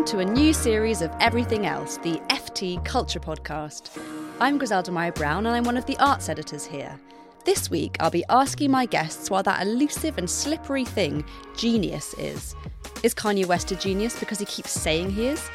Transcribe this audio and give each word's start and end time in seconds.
welcome 0.00 0.18
to 0.18 0.26
a 0.26 0.34
new 0.34 0.54
series 0.54 1.02
of 1.02 1.12
Everything 1.20 1.66
Else, 1.66 1.98
the 1.98 2.18
FT 2.30 2.82
Culture 2.86 3.20
Podcast. 3.20 4.00
I'm 4.40 4.56
Griselda 4.56 4.90
Murray 4.90 5.10
Brown, 5.10 5.44
and 5.44 5.54
I'm 5.54 5.64
one 5.64 5.76
of 5.76 5.84
the 5.84 5.98
arts 5.98 6.30
editors 6.30 6.64
here. 6.64 6.98
This 7.44 7.68
week, 7.68 7.98
I'll 8.00 8.10
be 8.10 8.24
asking 8.30 8.70
my 8.70 8.86
guests 8.86 9.28
what 9.28 9.44
that 9.44 9.60
elusive 9.60 10.16
and 10.16 10.30
slippery 10.30 10.86
thing, 10.86 11.22
genius, 11.54 12.14
is. 12.14 12.56
Is 13.02 13.14
Kanye 13.14 13.44
West 13.44 13.72
a 13.72 13.76
genius 13.76 14.18
because 14.18 14.38
he 14.38 14.46
keeps 14.46 14.70
saying 14.70 15.10
he 15.10 15.26
is? 15.26 15.50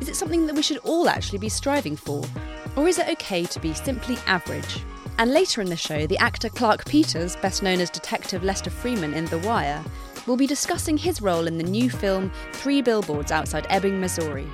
Is 0.00 0.08
it 0.08 0.16
something 0.16 0.46
that 0.46 0.56
we 0.56 0.62
should 0.62 0.78
all 0.78 1.06
actually 1.06 1.38
be 1.38 1.50
striving 1.50 1.94
for? 1.94 2.24
Or 2.76 2.88
is 2.88 2.98
it 2.98 3.08
okay 3.10 3.44
to 3.44 3.60
be 3.60 3.74
simply 3.74 4.16
average? 4.26 4.78
And 5.18 5.34
later 5.34 5.60
in 5.60 5.68
the 5.68 5.76
show, 5.76 6.06
the 6.06 6.16
actor 6.16 6.48
Clarke 6.48 6.86
Peters, 6.86 7.36
best 7.36 7.62
known 7.62 7.80
as 7.80 7.90
Detective 7.90 8.44
Lester 8.44 8.70
Freamon 8.70 9.14
in 9.14 9.26
The 9.26 9.40
Wire, 9.40 9.84
will 10.26 10.36
be 10.36 10.46
discussing 10.46 10.96
his 10.96 11.20
role 11.20 11.46
in 11.46 11.58
the 11.58 11.64
new 11.64 11.90
film 11.90 12.30
Three 12.52 12.82
Billboards 12.82 13.32
Outside 13.32 13.66
Ebbing, 13.70 14.00
Missouri. 14.00 14.46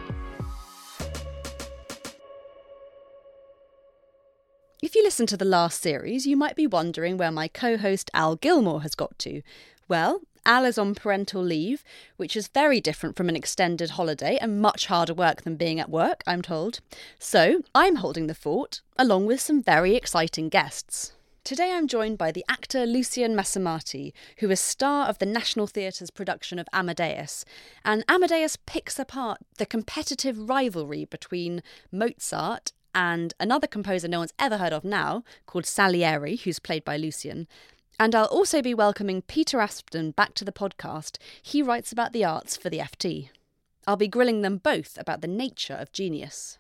If 4.83 4.95
you 4.95 5.03
listened 5.03 5.29
to 5.31 5.37
the 5.37 5.45
last 5.45 5.83
series, 5.83 6.27
you 6.27 6.37
might 6.37 6.55
be 6.55 6.67
wondering 6.67 7.17
where 7.17 7.33
my 7.33 7.49
co 7.49 7.77
host 7.77 8.11
Al 8.15 8.37
Gilmore 8.37 8.83
has 8.83 8.95
got 8.95 9.19
to. 9.21 9.43
Well, 9.89 10.21
Al 10.47 10.65
is 10.65 10.79
on 10.79 10.95
parental 10.95 11.43
leave, 11.43 11.83
which 12.17 12.37
is 12.37 12.47
very 12.47 12.81
different 12.81 13.17
from 13.17 13.29
an 13.29 13.35
extended 13.35 13.91
holiday 13.91 14.39
and 14.41 14.63
much 14.63 14.87
harder 14.87 15.13
work 15.13 15.43
than 15.43 15.57
being 15.57 15.81
at 15.81 15.91
work, 15.91 16.23
I'm 16.25 16.41
told. 16.41 16.79
So, 17.19 17.63
I'm 17.75 17.97
holding 17.97 18.29
the 18.29 18.35
fort, 18.35 18.81
along 18.97 19.27
with 19.27 19.41
some 19.41 19.61
very 19.61 19.97
exciting 19.97 20.49
guests. 20.49 21.16
Today 21.47 21.73
I'm 21.73 21.87
joined 21.87 22.19
by 22.19 22.33
the 22.33 22.45
actor 22.49 22.85
Lucian 22.87 23.37
Msamati, 23.37 24.13
who 24.39 24.51
is 24.51 24.59
star 24.59 25.07
of 25.07 25.19
the 25.19 25.27
National 25.27 25.69
Theatre's 25.69 26.11
production 26.11 26.59
of 26.59 26.67
Amadeus. 26.73 27.45
And 27.85 28.03
Amadeus 28.09 28.59
picks 28.67 28.99
apart 28.99 29.39
the 29.57 29.65
competitive 29.65 30.49
rivalry 30.49 31.05
between 31.05 31.63
Mozart 31.93 32.73
and 32.97 33.33
another 33.39 33.69
composer 33.69 34.09
no 34.09 34.19
one's 34.19 34.33
ever 34.41 34.57
heard 34.57 34.73
of 34.73 34.83
now, 34.83 35.23
called 35.47 35.67
Salieri, 35.67 36.35
who's 36.35 36.59
played 36.59 36.85
by 36.85 36.97
Lucian. 36.97 37.47
And 38.01 38.17
I'll 38.17 38.25
also 38.25 38.61
be 38.61 38.75
welcoming 38.75 39.23
Peter 39.23 39.61
Aspden 39.61 40.17
back 40.17 40.35
to 40.35 40.45
the 40.45 40.51
podcast. 40.51 41.19
He 41.41 41.63
writes 41.63 41.93
about 41.93 42.13
the 42.13 42.25
arts 42.25 42.57
for 42.57 42.71
the 42.71 42.79
FT. 42.79 43.29
I'll 43.87 43.95
be 43.95 44.09
grilling 44.09 44.43
them 44.43 44.57
both 44.57 44.99
about 44.99 45.21
the 45.21 45.29
nature 45.29 45.75
of 45.75 45.93
genius. 45.93 46.59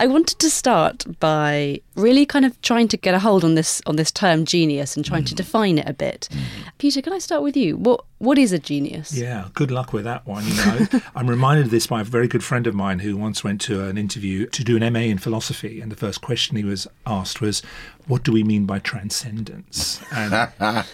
I 0.00 0.06
wanted 0.06 0.38
to 0.38 0.48
start 0.48 1.04
by 1.20 1.82
really 1.94 2.24
kind 2.24 2.46
of 2.46 2.58
trying 2.62 2.88
to 2.88 2.96
get 2.96 3.12
a 3.12 3.18
hold 3.18 3.44
on 3.44 3.54
this 3.54 3.82
on 3.84 3.96
this 3.96 4.10
term 4.10 4.46
genius 4.46 4.96
and 4.96 5.04
trying 5.04 5.24
mm. 5.24 5.28
to 5.28 5.34
define 5.34 5.76
it 5.76 5.86
a 5.86 5.92
bit. 5.92 6.26
Mm. 6.32 6.40
Peter, 6.78 7.02
can 7.02 7.12
I 7.12 7.18
start 7.18 7.42
with 7.42 7.54
you? 7.54 7.76
What 7.76 8.06
what 8.16 8.38
is 8.38 8.52
a 8.52 8.58
genius? 8.58 9.12
Yeah, 9.12 9.48
good 9.52 9.70
luck 9.70 9.92
with 9.92 10.04
that 10.04 10.26
one. 10.26 10.46
You 10.46 10.54
know, 10.54 10.86
I'm 11.14 11.28
reminded 11.28 11.66
of 11.66 11.70
this 11.70 11.86
by 11.86 12.00
a 12.00 12.04
very 12.04 12.28
good 12.28 12.42
friend 12.42 12.66
of 12.66 12.74
mine 12.74 13.00
who 13.00 13.14
once 13.14 13.44
went 13.44 13.60
to 13.62 13.84
an 13.84 13.98
interview 13.98 14.46
to 14.46 14.64
do 14.64 14.78
an 14.78 14.90
MA 14.90 15.00
in 15.00 15.18
philosophy, 15.18 15.82
and 15.82 15.92
the 15.92 15.96
first 15.96 16.22
question 16.22 16.56
he 16.56 16.64
was 16.64 16.88
asked 17.06 17.42
was, 17.42 17.60
"What 18.06 18.22
do 18.22 18.32
we 18.32 18.42
mean 18.42 18.66
by 18.66 18.78
transcendence?" 18.78 20.00
And 20.12 20.32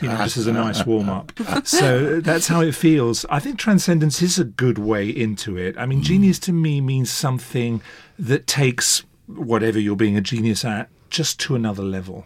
you 0.00 0.08
know, 0.08 0.16
just 0.18 0.36
as 0.36 0.46
a 0.46 0.52
nice 0.52 0.84
warm 0.84 1.08
up. 1.08 1.32
So 1.64 2.20
that's 2.20 2.48
how 2.48 2.60
it 2.60 2.74
feels. 2.74 3.24
I 3.30 3.40
think 3.40 3.58
transcendence 3.58 4.22
is 4.22 4.38
a 4.38 4.44
good 4.44 4.78
way 4.78 5.08
into 5.08 5.56
it. 5.56 5.76
I 5.78 5.86
mean, 5.86 6.00
mm. 6.00 6.04
genius 6.04 6.38
to 6.40 6.52
me 6.52 6.80
means 6.80 7.10
something 7.10 7.82
that 8.18 8.46
takes 8.46 9.04
whatever 9.26 9.78
you're 9.78 9.96
being 9.96 10.16
a 10.16 10.20
genius 10.20 10.64
at 10.64 10.88
just 11.10 11.38
to 11.40 11.54
another 11.54 11.82
level. 11.82 12.24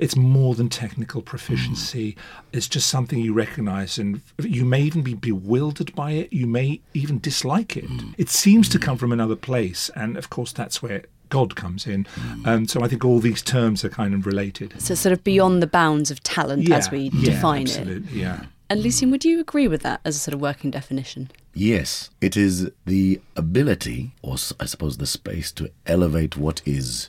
It's 0.00 0.16
more 0.16 0.54
than 0.54 0.68
technical 0.68 1.22
proficiency. 1.22 2.12
Mm. 2.12 2.18
It's 2.52 2.68
just 2.68 2.88
something 2.88 3.18
you 3.18 3.32
recognize, 3.32 3.98
and 3.98 4.20
you 4.40 4.64
may 4.64 4.82
even 4.82 5.02
be 5.02 5.14
bewildered 5.14 5.92
by 5.94 6.12
it. 6.12 6.32
You 6.32 6.46
may 6.46 6.80
even 6.94 7.18
dislike 7.18 7.76
it. 7.76 7.86
Mm. 7.86 8.14
It 8.16 8.28
seems 8.28 8.68
to 8.68 8.78
come 8.78 8.96
from 8.96 9.12
another 9.12 9.34
place, 9.34 9.90
and 9.96 10.16
of 10.16 10.30
course, 10.30 10.52
that's 10.52 10.80
where 10.82 11.02
God 11.28 11.56
comes 11.56 11.86
in. 11.86 12.04
Mm. 12.04 12.46
Um, 12.46 12.68
so 12.68 12.82
I 12.82 12.88
think 12.88 13.04
all 13.04 13.20
these 13.20 13.42
terms 13.42 13.84
are 13.84 13.88
kind 13.88 14.14
of 14.14 14.26
related. 14.26 14.80
So, 14.80 14.94
sort 14.94 15.12
of 15.12 15.24
beyond 15.24 15.62
the 15.62 15.66
bounds 15.66 16.10
of 16.10 16.22
talent 16.22 16.68
yeah, 16.68 16.76
as 16.76 16.90
we 16.90 17.10
yeah, 17.12 17.32
define 17.32 17.62
absolutely, 17.62 18.20
it. 18.20 18.22
Yeah. 18.22 18.44
And 18.70 18.82
Lucian, 18.82 19.10
would 19.10 19.24
you 19.24 19.40
agree 19.40 19.66
with 19.66 19.82
that 19.82 20.00
as 20.04 20.16
a 20.16 20.18
sort 20.18 20.34
of 20.34 20.40
working 20.40 20.70
definition? 20.70 21.30
Yes, 21.54 22.10
it 22.20 22.36
is 22.36 22.70
the 22.84 23.20
ability, 23.34 24.12
or 24.20 24.34
I 24.60 24.66
suppose 24.66 24.98
the 24.98 25.06
space, 25.06 25.50
to 25.52 25.70
elevate 25.86 26.36
what 26.36 26.60
is 26.66 27.08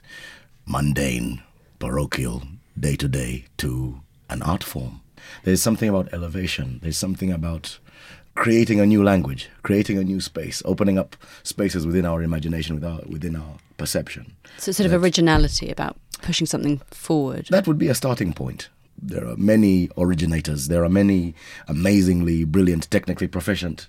mundane, 0.66 1.44
parochial, 1.78 2.44
day 2.80 2.96
to 2.96 3.10
day 3.10 3.46
to 3.58 4.00
an 4.30 4.42
art 4.42 4.64
form. 4.64 5.02
There's 5.44 5.62
something 5.62 5.90
about 5.90 6.14
elevation, 6.14 6.80
there's 6.82 6.98
something 6.98 7.32
about 7.32 7.80
creating 8.36 8.80
a 8.80 8.86
new 8.86 9.04
language, 9.04 9.50
creating 9.64 9.98
a 9.98 10.04
new 10.04 10.22
space, 10.22 10.62
opening 10.64 10.98
up 10.98 11.18
spaces 11.44 11.86
within 11.86 12.06
our 12.06 12.24
imagination, 12.24 12.76
within 12.76 12.92
our, 12.92 13.02
within 13.06 13.36
our 13.36 13.58
perception. 13.80 14.36
So, 14.58 14.72
sort 14.72 14.86
of 14.86 15.04
originality 15.04 15.72
about 15.72 15.98
pushing 16.22 16.46
something 16.46 16.80
forward. 16.92 17.48
That 17.50 17.68
would 17.68 17.80
be 17.80 17.88
a 17.88 17.96
starting 17.96 18.34
point. 18.34 18.70
There 19.02 19.26
are 19.26 19.38
many 19.38 19.90
originators, 19.98 20.68
there 20.68 20.84
are 20.84 20.90
many 20.90 21.34
amazingly 21.68 22.44
brilliant, 22.44 22.92
technically 22.92 23.28
proficient 23.28 23.88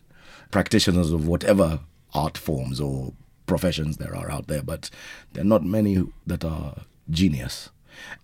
practitioners 0.51 1.11
of 1.13 1.27
whatever 1.27 1.81
art 2.15 2.39
forms 2.39 2.81
or 2.81 3.13
professions 3.47 3.97
there 3.97 4.15
are 4.15 4.31
out 4.31 4.47
there, 4.47 4.63
but 4.63 4.91
there 5.33 5.43
are 5.43 5.47
not 5.47 5.65
many 5.65 6.05
that 6.27 6.45
are 6.45 6.83
genius. 7.11 7.71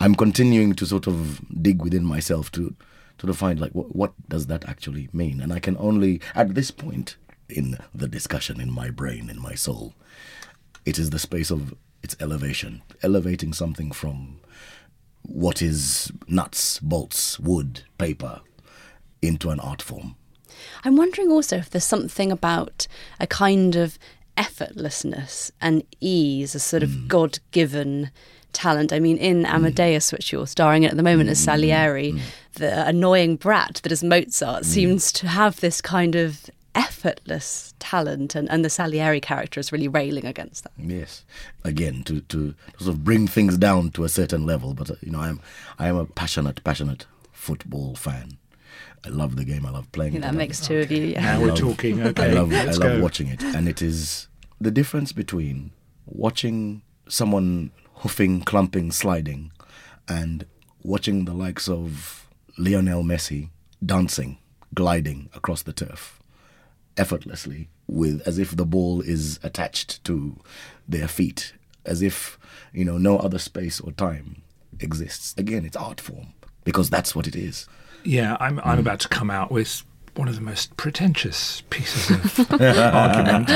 I'm 0.00 0.14
continuing 0.14 0.74
to 0.74 0.86
sort 0.86 1.06
of 1.06 1.40
dig 1.62 1.82
within 1.82 2.04
myself 2.04 2.50
to 2.52 2.74
to 3.18 3.32
find 3.32 3.58
like 3.58 3.72
what, 3.72 3.96
what 3.96 4.12
does 4.28 4.46
that 4.46 4.68
actually 4.68 5.08
mean, 5.12 5.40
and 5.40 5.52
I 5.52 5.58
can 5.58 5.76
only 5.78 6.20
at 6.34 6.54
this 6.54 6.70
point 6.70 7.16
in 7.48 7.78
the 7.94 8.08
discussion 8.08 8.60
in 8.60 8.70
my 8.70 8.90
brain 8.90 9.30
in 9.30 9.40
my 9.40 9.54
soul, 9.54 9.94
it 10.86 10.98
is 10.98 11.10
the 11.10 11.18
space 11.18 11.50
of 11.50 11.74
its 12.02 12.16
elevation, 12.20 12.82
elevating 13.02 13.52
something 13.52 13.90
from 13.90 14.40
what 15.22 15.60
is 15.60 16.12
nuts, 16.28 16.78
bolts, 16.78 17.38
wood, 17.40 17.82
paper 17.98 18.40
into 19.20 19.50
an 19.50 19.60
art 19.60 19.82
form. 19.82 20.14
I'm 20.84 20.96
wondering 20.96 21.30
also 21.30 21.56
if 21.56 21.68
there's 21.68 21.84
something 21.84 22.30
about 22.30 22.86
a 23.18 23.26
kind 23.26 23.74
of 23.74 23.98
effortlessness 24.38 25.50
and 25.60 25.82
ease, 26.00 26.54
a 26.54 26.60
sort 26.60 26.82
of 26.82 26.90
mm. 26.90 27.08
God 27.08 27.40
given 27.50 28.10
talent. 28.52 28.92
I 28.92 29.00
mean, 29.00 29.18
in 29.18 29.44
Amadeus, 29.44 30.12
which 30.12 30.32
you're 30.32 30.46
starring 30.46 30.84
in 30.84 30.90
at 30.90 30.96
the 30.96 31.02
moment 31.02 31.28
as 31.28 31.38
Salieri, 31.38 32.12
mm. 32.12 32.20
the 32.54 32.86
annoying 32.86 33.36
brat 33.36 33.80
that 33.82 33.92
is 33.92 34.04
Mozart 34.04 34.62
mm. 34.62 34.66
seems 34.66 35.12
to 35.12 35.28
have 35.28 35.60
this 35.60 35.80
kind 35.80 36.14
of 36.14 36.48
effortless 36.76 37.74
talent 37.78 38.34
and, 38.34 38.48
and 38.50 38.64
the 38.64 38.70
Salieri 38.70 39.20
character 39.20 39.58
is 39.58 39.72
really 39.72 39.88
railing 39.88 40.26
against 40.26 40.62
that. 40.64 40.72
Yes. 40.78 41.24
Again, 41.64 42.04
to, 42.04 42.20
to 42.20 42.54
sort 42.78 42.90
of 42.90 43.02
bring 43.02 43.26
things 43.26 43.56
down 43.56 43.90
to 43.92 44.04
a 44.04 44.08
certain 44.08 44.44
level. 44.44 44.74
But, 44.74 44.90
uh, 44.90 44.94
you 45.00 45.10
know, 45.10 45.20
I'm, 45.20 45.40
I 45.78 45.88
am 45.88 45.96
a 45.96 46.04
passionate, 46.04 46.62
passionate 46.62 47.06
football 47.32 47.96
fan. 47.96 48.36
I 49.04 49.08
love 49.08 49.36
the 49.36 49.44
game. 49.44 49.64
I 49.64 49.70
love 49.70 49.90
playing 49.92 50.14
it. 50.14 50.22
That 50.22 50.34
makes 50.34 50.60
two 50.60 50.78
of 50.78 50.90
you. 50.90 51.04
Yeah. 51.04 51.20
Now 51.22 51.40
we're 51.40 51.56
talking. 51.56 52.02
Okay. 52.02 52.30
I 52.30 52.32
love, 52.32 52.52
I 52.52 52.64
love 52.72 53.00
watching 53.00 53.28
it. 53.28 53.42
And 53.42 53.68
it 53.68 53.80
is 53.80 54.28
the 54.60 54.70
difference 54.70 55.12
between 55.12 55.70
watching 56.04 56.82
someone 57.08 57.70
hoofing, 57.94 58.42
clumping, 58.42 58.92
sliding, 58.92 59.50
and 60.08 60.44
watching 60.82 61.24
the 61.24 61.32
likes 61.32 61.68
of 61.68 62.28
Lionel 62.58 63.02
Messi 63.02 63.48
dancing, 63.84 64.38
gliding 64.74 65.30
across 65.34 65.62
the 65.62 65.72
turf 65.72 66.20
effortlessly 66.96 67.68
with 67.86 68.20
as 68.26 68.38
if 68.38 68.56
the 68.56 68.66
ball 68.66 69.00
is 69.00 69.38
attached 69.42 70.02
to 70.04 70.36
their 70.88 71.08
feet 71.08 71.52
as 71.84 72.02
if 72.02 72.38
you 72.72 72.84
know 72.84 72.98
no 72.98 73.18
other 73.18 73.38
space 73.38 73.80
or 73.80 73.92
time 73.92 74.42
exists 74.80 75.34
again 75.38 75.64
it's 75.64 75.76
art 75.76 76.00
form 76.00 76.28
because 76.64 76.90
that's 76.90 77.14
what 77.14 77.26
it 77.26 77.36
is 77.36 77.66
yeah 78.04 78.36
i'm 78.40 78.58
i'm 78.60 78.78
mm. 78.78 78.80
about 78.80 79.00
to 79.00 79.08
come 79.08 79.30
out 79.30 79.50
with 79.50 79.82
one 80.16 80.28
of 80.28 80.34
the 80.34 80.40
most 80.40 80.76
pretentious 80.76 81.62
pieces 81.68 82.38
of 82.38 82.60
argument 82.60 83.50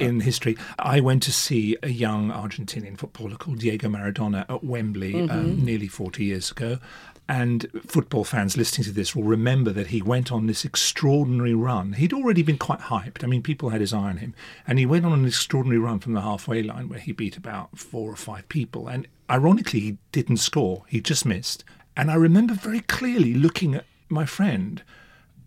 in 0.00 0.20
history. 0.20 0.56
I 0.78 1.00
went 1.00 1.22
to 1.24 1.32
see 1.32 1.76
a 1.82 1.88
young 1.88 2.30
Argentinian 2.30 2.98
footballer 2.98 3.36
called 3.36 3.60
Diego 3.60 3.88
Maradona 3.88 4.44
at 4.48 4.64
Wembley 4.64 5.28
um, 5.28 5.64
nearly 5.64 5.86
40 5.86 6.24
years 6.24 6.50
ago. 6.50 6.78
And 7.28 7.66
football 7.86 8.24
fans 8.24 8.56
listening 8.56 8.84
to 8.84 8.92
this 8.92 9.14
will 9.14 9.22
remember 9.22 9.70
that 9.70 9.86
he 9.88 10.02
went 10.02 10.32
on 10.32 10.46
this 10.46 10.64
extraordinary 10.64 11.54
run. 11.54 11.94
He'd 11.94 12.12
already 12.12 12.42
been 12.42 12.58
quite 12.58 12.80
hyped. 12.80 13.22
I 13.24 13.26
mean, 13.26 13.42
people 13.42 13.70
had 13.70 13.80
his 13.80 13.92
eye 13.92 14.10
on 14.10 14.16
him. 14.18 14.34
And 14.66 14.78
he 14.78 14.86
went 14.86 15.06
on 15.06 15.12
an 15.12 15.24
extraordinary 15.24 15.78
run 15.78 16.00
from 16.00 16.12
the 16.12 16.20
halfway 16.20 16.62
line 16.62 16.88
where 16.88 16.98
he 16.98 17.12
beat 17.12 17.36
about 17.36 17.78
four 17.78 18.10
or 18.10 18.16
five 18.16 18.48
people. 18.48 18.88
And 18.88 19.06
ironically, 19.30 19.80
he 19.80 19.98
didn't 20.10 20.38
score, 20.38 20.84
he 20.88 21.00
just 21.00 21.24
missed. 21.24 21.64
And 21.96 22.10
I 22.10 22.14
remember 22.14 22.54
very 22.54 22.80
clearly 22.80 23.34
looking 23.34 23.74
at 23.74 23.86
my 24.08 24.26
friend, 24.26 24.82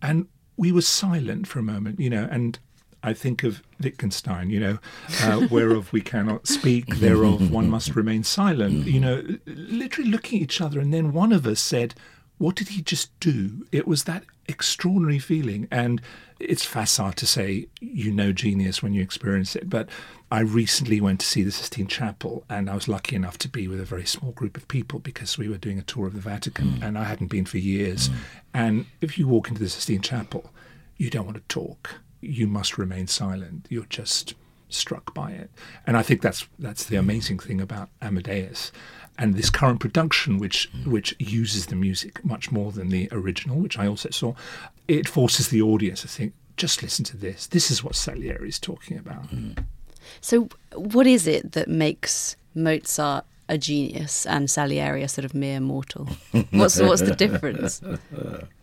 and 0.01 0.27
we 0.57 0.71
were 0.71 0.81
silent 0.81 1.47
for 1.47 1.59
a 1.59 1.63
moment, 1.63 1.99
you 1.99 2.09
know, 2.09 2.27
and 2.31 2.57
I 3.05 3.13
think 3.13 3.43
of 3.43 3.61
Wittgenstein, 3.79 4.49
you 4.49 4.59
know, 4.59 4.79
uh, 5.21 5.47
whereof 5.51 5.93
we 5.93 6.01
cannot 6.01 6.47
speak, 6.47 6.97
thereof 6.97 7.51
one 7.51 7.69
must 7.69 7.95
remain 7.95 8.23
silent, 8.23 8.87
you 8.87 8.99
know, 8.99 9.23
literally 9.45 10.09
looking 10.09 10.39
at 10.39 10.43
each 10.43 10.59
other. 10.59 10.79
And 10.79 10.91
then 10.91 11.13
one 11.13 11.31
of 11.31 11.45
us 11.45 11.59
said, 11.59 11.93
What 12.39 12.55
did 12.55 12.69
he 12.69 12.81
just 12.81 13.17
do? 13.19 13.67
It 13.71 13.87
was 13.87 14.05
that 14.05 14.23
extraordinary 14.47 15.19
feeling. 15.19 15.67
And 15.69 16.01
it's 16.39 16.65
facile 16.65 17.13
to 17.13 17.27
say 17.27 17.67
you 17.79 18.11
know 18.11 18.31
genius 18.31 18.81
when 18.81 18.93
you 18.93 19.03
experience 19.03 19.55
it. 19.55 19.69
But 19.69 19.87
I 20.31 20.39
recently 20.39 20.99
went 20.99 21.19
to 21.19 21.25
see 21.27 21.43
the 21.43 21.51
Sistine 21.51 21.87
Chapel, 21.87 22.43
and 22.49 22.69
I 22.69 22.75
was 22.75 22.87
lucky 22.87 23.15
enough 23.15 23.37
to 23.39 23.47
be 23.47 23.67
with 23.67 23.79
a 23.79 23.85
very 23.85 24.05
small 24.05 24.31
group 24.31 24.57
of 24.57 24.67
people 24.67 24.99
because 24.99 25.37
we 25.37 25.47
were 25.47 25.57
doing 25.57 25.77
a 25.77 25.83
tour 25.83 26.07
of 26.07 26.13
the 26.13 26.19
Vatican, 26.19 26.79
and 26.81 26.97
I 26.97 27.03
hadn't 27.03 27.27
been 27.27 27.45
for 27.45 27.59
years. 27.59 28.09
And 28.53 28.87
if 28.99 29.17
you 29.17 29.27
walk 29.27 29.47
into 29.47 29.61
the 29.61 29.69
Sistine 29.69 30.01
Chapel, 30.01 30.51
you 30.97 31.09
don't 31.09 31.25
want 31.25 31.37
to 31.37 31.43
talk 31.53 31.99
you 32.21 32.47
must 32.47 32.77
remain 32.77 33.07
silent. 33.07 33.67
You're 33.69 33.85
just 33.85 34.33
struck 34.69 35.13
by 35.13 35.31
it. 35.31 35.49
And 35.85 35.97
I 35.97 36.01
think 36.01 36.21
that's 36.21 36.47
that's 36.59 36.85
the 36.85 36.95
amazing 36.95 37.39
thing 37.39 37.61
about 37.61 37.89
Amadeus. 38.01 38.71
And 39.17 39.35
this 39.35 39.49
current 39.49 39.79
production, 39.79 40.39
which 40.39 40.69
which 40.85 41.15
uses 41.19 41.67
the 41.67 41.75
music 41.75 42.23
much 42.25 42.51
more 42.51 42.71
than 42.71 42.89
the 42.89 43.07
original, 43.11 43.57
which 43.57 43.79
I 43.79 43.87
also 43.87 44.09
saw, 44.09 44.33
it 44.87 45.07
forces 45.07 45.49
the 45.49 45.61
audience 45.61 46.01
to 46.01 46.07
think, 46.07 46.33
just 46.57 46.83
listen 46.83 47.05
to 47.05 47.17
this. 47.17 47.47
This 47.47 47.71
is 47.71 47.83
what 47.83 47.95
Salieri 47.95 48.49
is 48.49 48.59
talking 48.59 48.97
about. 48.97 49.29
Mm. 49.29 49.63
So, 50.21 50.49
what 50.73 51.07
is 51.07 51.27
it 51.27 51.53
that 51.53 51.67
makes 51.67 52.35
Mozart 52.53 53.25
a 53.47 53.57
genius 53.57 54.25
and 54.25 54.49
Salieri 54.49 55.03
a 55.03 55.07
sort 55.07 55.25
of 55.25 55.33
mere 55.33 55.59
mortal? 55.59 56.09
What's 56.51 56.79
what's 56.79 57.01
the 57.01 57.15
difference? 57.15 57.81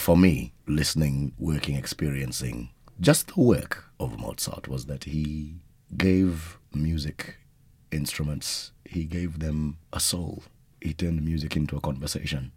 for 0.00 0.16
me, 0.16 0.52
listening, 0.66 1.32
working, 1.38 1.74
experiencing 1.76 2.70
just 3.00 3.34
the 3.34 3.40
work 3.40 3.86
of 3.98 4.18
Mozart 4.18 4.68
was 4.68 4.86
that 4.86 5.04
he 5.04 5.56
gave 5.96 6.58
music 6.72 7.36
instruments, 7.90 8.72
he 8.84 9.04
gave 9.04 9.40
them 9.40 9.78
a 9.92 10.00
soul. 10.00 10.44
He 10.80 10.92
turned 10.94 11.22
music 11.24 11.56
into 11.56 11.76
a 11.76 11.80
conversation, 11.80 12.52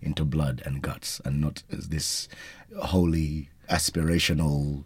into 0.00 0.24
blood 0.24 0.62
and 0.66 0.82
guts, 0.82 1.20
and 1.24 1.40
not 1.40 1.62
as 1.70 1.88
this 1.88 2.28
holy, 2.80 3.48
aspirational 3.70 4.84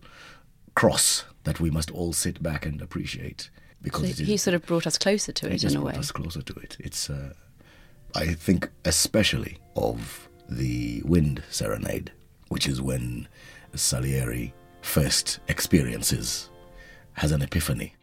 cross 0.74 1.24
that 1.44 1.60
we 1.60 1.70
must 1.70 1.90
all 1.90 2.12
sit 2.12 2.42
back 2.42 2.64
and 2.66 2.80
appreciate. 2.80 3.50
Because 3.82 4.02
So 4.02 4.06
it 4.08 4.20
is, 4.20 4.28
he 4.28 4.36
sort 4.36 4.54
of 4.54 4.66
brought 4.66 4.86
us 4.86 4.98
closer 4.98 5.32
to 5.32 5.48
he 5.48 5.54
it 5.54 5.64
in 5.64 5.76
a 5.76 5.80
way. 5.80 5.92
brought 5.92 5.98
us 5.98 6.12
closer 6.12 6.42
to 6.42 6.54
it. 6.54 6.76
It's, 6.80 7.08
uh, 7.10 7.32
I 8.14 8.34
think, 8.34 8.70
especially 8.84 9.58
of 9.76 10.27
the 10.48 11.02
Wind 11.04 11.42
Serenade, 11.50 12.12
which 12.48 12.66
is 12.66 12.80
when 12.80 13.28
Salieri 13.74 14.54
first 14.80 15.40
experiences, 15.48 16.50
has 17.12 17.32
an 17.32 17.42
epiphany. 17.42 17.94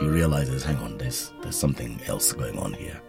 He 0.00 0.06
realizes, 0.08 0.62
hang 0.62 0.76
on, 0.78 0.98
there's 0.98 1.32
there's 1.42 1.56
something 1.56 2.00
else 2.06 2.32
going 2.32 2.58
on 2.58 2.72
here. 2.72 3.00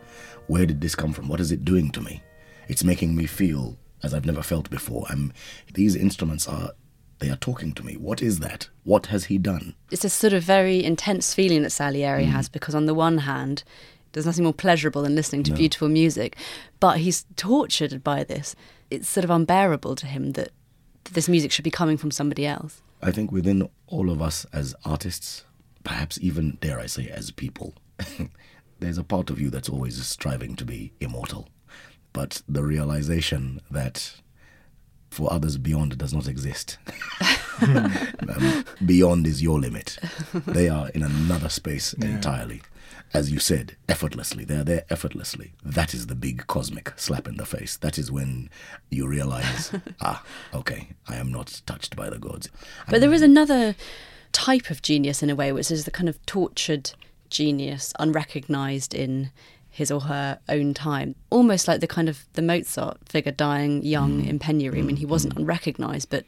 Where 0.48 0.66
did 0.66 0.82
this 0.82 0.96
come 0.96 1.14
from? 1.14 1.28
What 1.28 1.40
is 1.40 1.52
it 1.52 1.66
doing 1.66 1.92
to 1.92 2.02
me? 2.02 2.24
It's 2.68 2.84
making 2.84 3.16
me 3.16 3.26
feel 3.26 3.78
as 4.04 4.14
I've 4.14 4.26
never 4.26 4.42
felt 4.44 4.70
before. 4.70 5.06
I'm 5.10 5.34
these 5.74 5.96
instruments 5.96 6.48
are 6.48 6.72
they 7.20 7.30
are 7.30 7.36
talking 7.38 7.74
to 7.74 7.84
me. 7.84 7.98
What 7.98 8.22
is 8.22 8.40
that? 8.40 8.70
What 8.84 9.08
has 9.08 9.26
he 9.26 9.38
done? 9.40 9.74
It's 9.92 10.06
a 10.06 10.10
sort 10.10 10.34
of 10.34 10.44
very 10.44 10.84
intense 10.84 11.34
feeling 11.34 11.64
that 11.64 11.72
Salieri 11.72 12.26
Mm. 12.26 12.30
has 12.32 12.48
because, 12.48 12.76
on 12.76 12.86
the 12.86 12.94
one 12.94 13.20
hand, 13.20 13.64
there's 14.12 14.26
nothing 14.28 14.44
more 14.44 14.54
pleasurable 14.54 15.02
than 15.02 15.16
listening 15.16 15.44
to 15.44 15.54
beautiful 15.54 15.90
music, 15.90 16.36
but 16.80 17.00
he's 17.00 17.26
tortured 17.36 18.04
by 18.04 18.24
this. 18.24 18.56
It's 18.92 19.10
sort 19.10 19.24
of 19.24 19.30
unbearable 19.32 19.96
to 19.96 20.06
him 20.08 20.34
that 20.34 20.50
this 21.12 21.28
music 21.28 21.52
should 21.52 21.64
be 21.64 21.72
coming 21.72 21.98
from 21.98 22.12
somebody 22.12 22.46
else. 22.46 22.82
I 23.02 23.12
think 23.12 23.32
within 23.32 23.68
all 23.88 24.10
of 24.12 24.22
us 24.22 24.46
as 24.54 24.76
artists, 24.86 25.44
perhaps 25.84 26.20
even 26.22 26.58
dare 26.62 26.80
I 26.80 26.86
say 26.86 27.08
as 27.10 27.32
people, 27.32 27.74
there's 28.80 28.98
a 28.98 29.04
part 29.04 29.30
of 29.30 29.40
you 29.42 29.50
that's 29.50 29.70
always 29.70 30.04
striving 30.06 30.56
to 30.56 30.66
be 30.66 30.94
immortal. 31.00 31.48
But 32.18 32.42
the 32.50 32.64
realization 32.64 33.62
that 33.70 34.16
for 35.12 35.32
others 35.32 35.60
beyond 35.60 36.00
does 36.00 36.16
not 36.16 36.28
exist. 36.28 36.80
um, 37.62 38.66
beyond 38.84 39.28
is 39.28 39.44
your 39.44 39.60
limit. 39.60 40.00
They 40.34 40.68
are 40.68 40.90
in 40.96 41.04
another 41.04 41.48
space 41.48 41.94
entirely. 41.94 42.64
As 43.14 43.32
you 43.32 43.38
said, 43.38 43.76
effortlessly. 43.88 44.46
They're 44.46 44.64
there 44.64 44.84
effortlessly. 44.90 45.54
That 45.64 45.94
is 45.94 46.08
the 46.08 46.16
big 46.16 46.48
cosmic 46.48 46.92
slap 46.96 47.28
in 47.28 47.38
the 47.38 47.46
face. 47.46 47.78
That 47.78 48.00
is 48.00 48.12
when 48.12 48.50
you 48.90 49.06
realize, 49.08 49.72
ah, 50.02 50.24
okay, 50.56 50.88
I 51.08 51.18
am 51.18 51.32
not 51.32 51.62
touched 51.68 51.96
by 51.96 52.10
the 52.10 52.18
gods. 52.18 52.50
But 52.90 53.02
there 53.02 53.14
is 53.14 53.22
another 53.22 53.76
type 54.32 54.72
of 54.72 54.82
genius 54.82 55.22
in 55.22 55.30
a 55.30 55.36
way, 55.36 55.52
which 55.52 55.70
is 55.70 55.86
the 55.86 55.92
kind 55.92 56.10
of 56.10 56.26
tortured 56.26 56.94
genius, 57.30 57.94
unrecognised 58.00 58.96
in 58.96 59.30
his 59.78 59.92
or 59.92 60.02
her 60.02 60.40
own 60.50 60.74
time. 60.74 61.14
Almost 61.30 61.68
like 61.68 61.82
the 61.82 61.88
kind 61.88 62.10
of 62.10 62.26
the 62.34 62.42
Mozart 62.42 62.98
figure 63.08 63.32
dying 63.32 63.84
young 63.84 64.24
mm. 64.24 64.28
in 64.28 64.40
penury. 64.40 64.80
I 64.80 64.82
mean, 64.82 64.96
he 64.96 65.06
mm. 65.06 65.10
wasn't 65.10 65.38
unrecognised, 65.38 66.10
but 66.10 66.26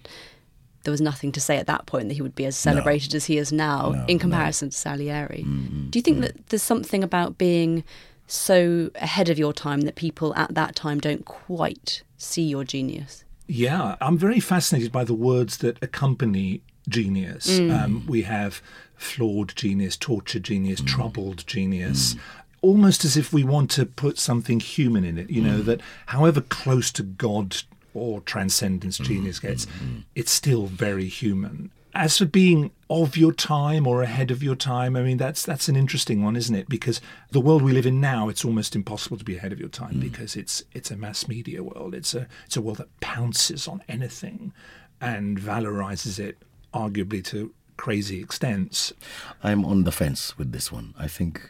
there 0.84 0.92
was 0.92 1.02
nothing 1.02 1.32
to 1.32 1.42
say 1.42 1.58
at 1.58 1.66
that 1.66 1.88
point 1.88 2.10
that 2.10 2.14
he 2.14 2.22
would 2.22 2.36
be 2.36 2.46
as 2.46 2.56
celebrated 2.56 3.16
as 3.16 3.26
he 3.26 3.40
is 3.40 3.52
now 3.52 3.90
No, 3.90 4.06
in 4.08 4.20
comparison 4.20 4.70
to 4.70 4.78
Salieri. 4.78 5.44
Mm, 5.48 5.90
Do 5.90 5.98
you 5.98 6.04
think 6.04 6.22
that 6.22 6.50
there's 6.50 6.62
something 6.62 7.04
about 7.04 7.40
being 7.40 7.84
so 8.28 8.92
ahead 8.94 9.30
of 9.30 9.40
your 9.40 9.52
time 9.52 9.82
that 9.82 9.96
people 9.96 10.36
at 10.36 10.54
that 10.54 10.76
time 10.76 11.00
don't 11.00 11.26
quite 11.26 12.04
see 12.18 12.44
your 12.44 12.64
genius? 12.64 13.24
Yeah, 13.48 13.96
I'm 14.00 14.16
very 14.20 14.40
fascinated 14.40 14.92
by 14.92 15.06
the 15.06 15.16
words 15.16 15.58
that 15.58 15.82
accompany 15.82 16.62
genius. 16.88 17.60
Um, 17.60 18.06
we 18.08 18.22
have 18.22 18.62
flawed 18.96 19.56
genius, 19.56 19.98
tortured 19.98 20.44
genius, 20.44 20.82
troubled 20.82 21.48
genius. 21.48 22.16
Almost 22.62 23.06
as 23.06 23.16
if 23.16 23.32
we 23.32 23.44
want 23.44 23.72
to 23.72 23.86
put 23.86 24.18
something 24.18 24.60
human 24.60 25.04
in 25.06 25.18
it, 25.18 25.30
you 25.30 25.42
know, 25.42 25.60
mm. 25.60 25.66
that 25.66 25.82
however 26.08 26.42
close 26.42 26.92
to 26.94 27.04
God 27.04 27.58
or 27.94 28.22
transcendence 28.22 29.00
mm, 29.00 29.06
genius 29.06 29.40
mm, 29.40 29.44
gets, 29.44 29.68
it's 30.16 30.32
still 30.32 30.68
very 30.68 31.08
human. 31.08 31.72
As 31.96 32.18
for 32.18 32.26
being 32.26 32.72
of 32.90 33.18
your 33.18 33.34
time 33.34 33.88
or 33.88 34.04
ahead 34.04 34.30
of 34.30 34.44
your 34.44 34.56
time, 34.56 34.96
I 34.96 35.02
mean 35.02 35.18
that's 35.18 35.44
that's 35.44 35.68
an 35.68 35.76
interesting 35.76 36.24
one, 36.24 36.36
isn't 36.36 36.54
it? 36.56 36.70
Because 36.70 37.02
the 37.32 37.42
world 37.42 37.64
we 37.64 37.72
live 37.72 37.88
in 37.88 38.00
now, 38.00 38.30
it's 38.30 38.46
almost 38.46 38.76
impossible 38.76 39.18
to 39.18 39.26
be 39.26 39.38
ahead 39.38 39.52
of 39.52 39.60
your 39.60 39.70
time 39.70 40.00
because 40.00 40.36
it's 40.36 40.64
it's 40.72 40.92
a 40.92 40.96
mass 40.98 41.28
media 41.28 41.64
world. 41.64 41.96
It's 41.96 42.14
a 42.14 42.28
it's 42.46 42.58
a 42.58 42.62
world 42.62 42.78
that 42.78 43.00
pounces 43.00 43.68
on 43.68 43.82
anything 43.90 44.54
and 45.02 45.40
valorizes 45.40 46.20
it, 46.20 46.38
arguably 46.74 47.24
to 47.26 47.54
crazy 47.78 48.20
extents. 48.20 48.94
I'm 49.42 49.64
on 49.66 49.84
the 49.84 49.92
fence 49.92 50.38
with 50.38 50.52
this 50.52 50.72
one. 50.72 50.94
I 50.98 51.08
think 51.08 51.50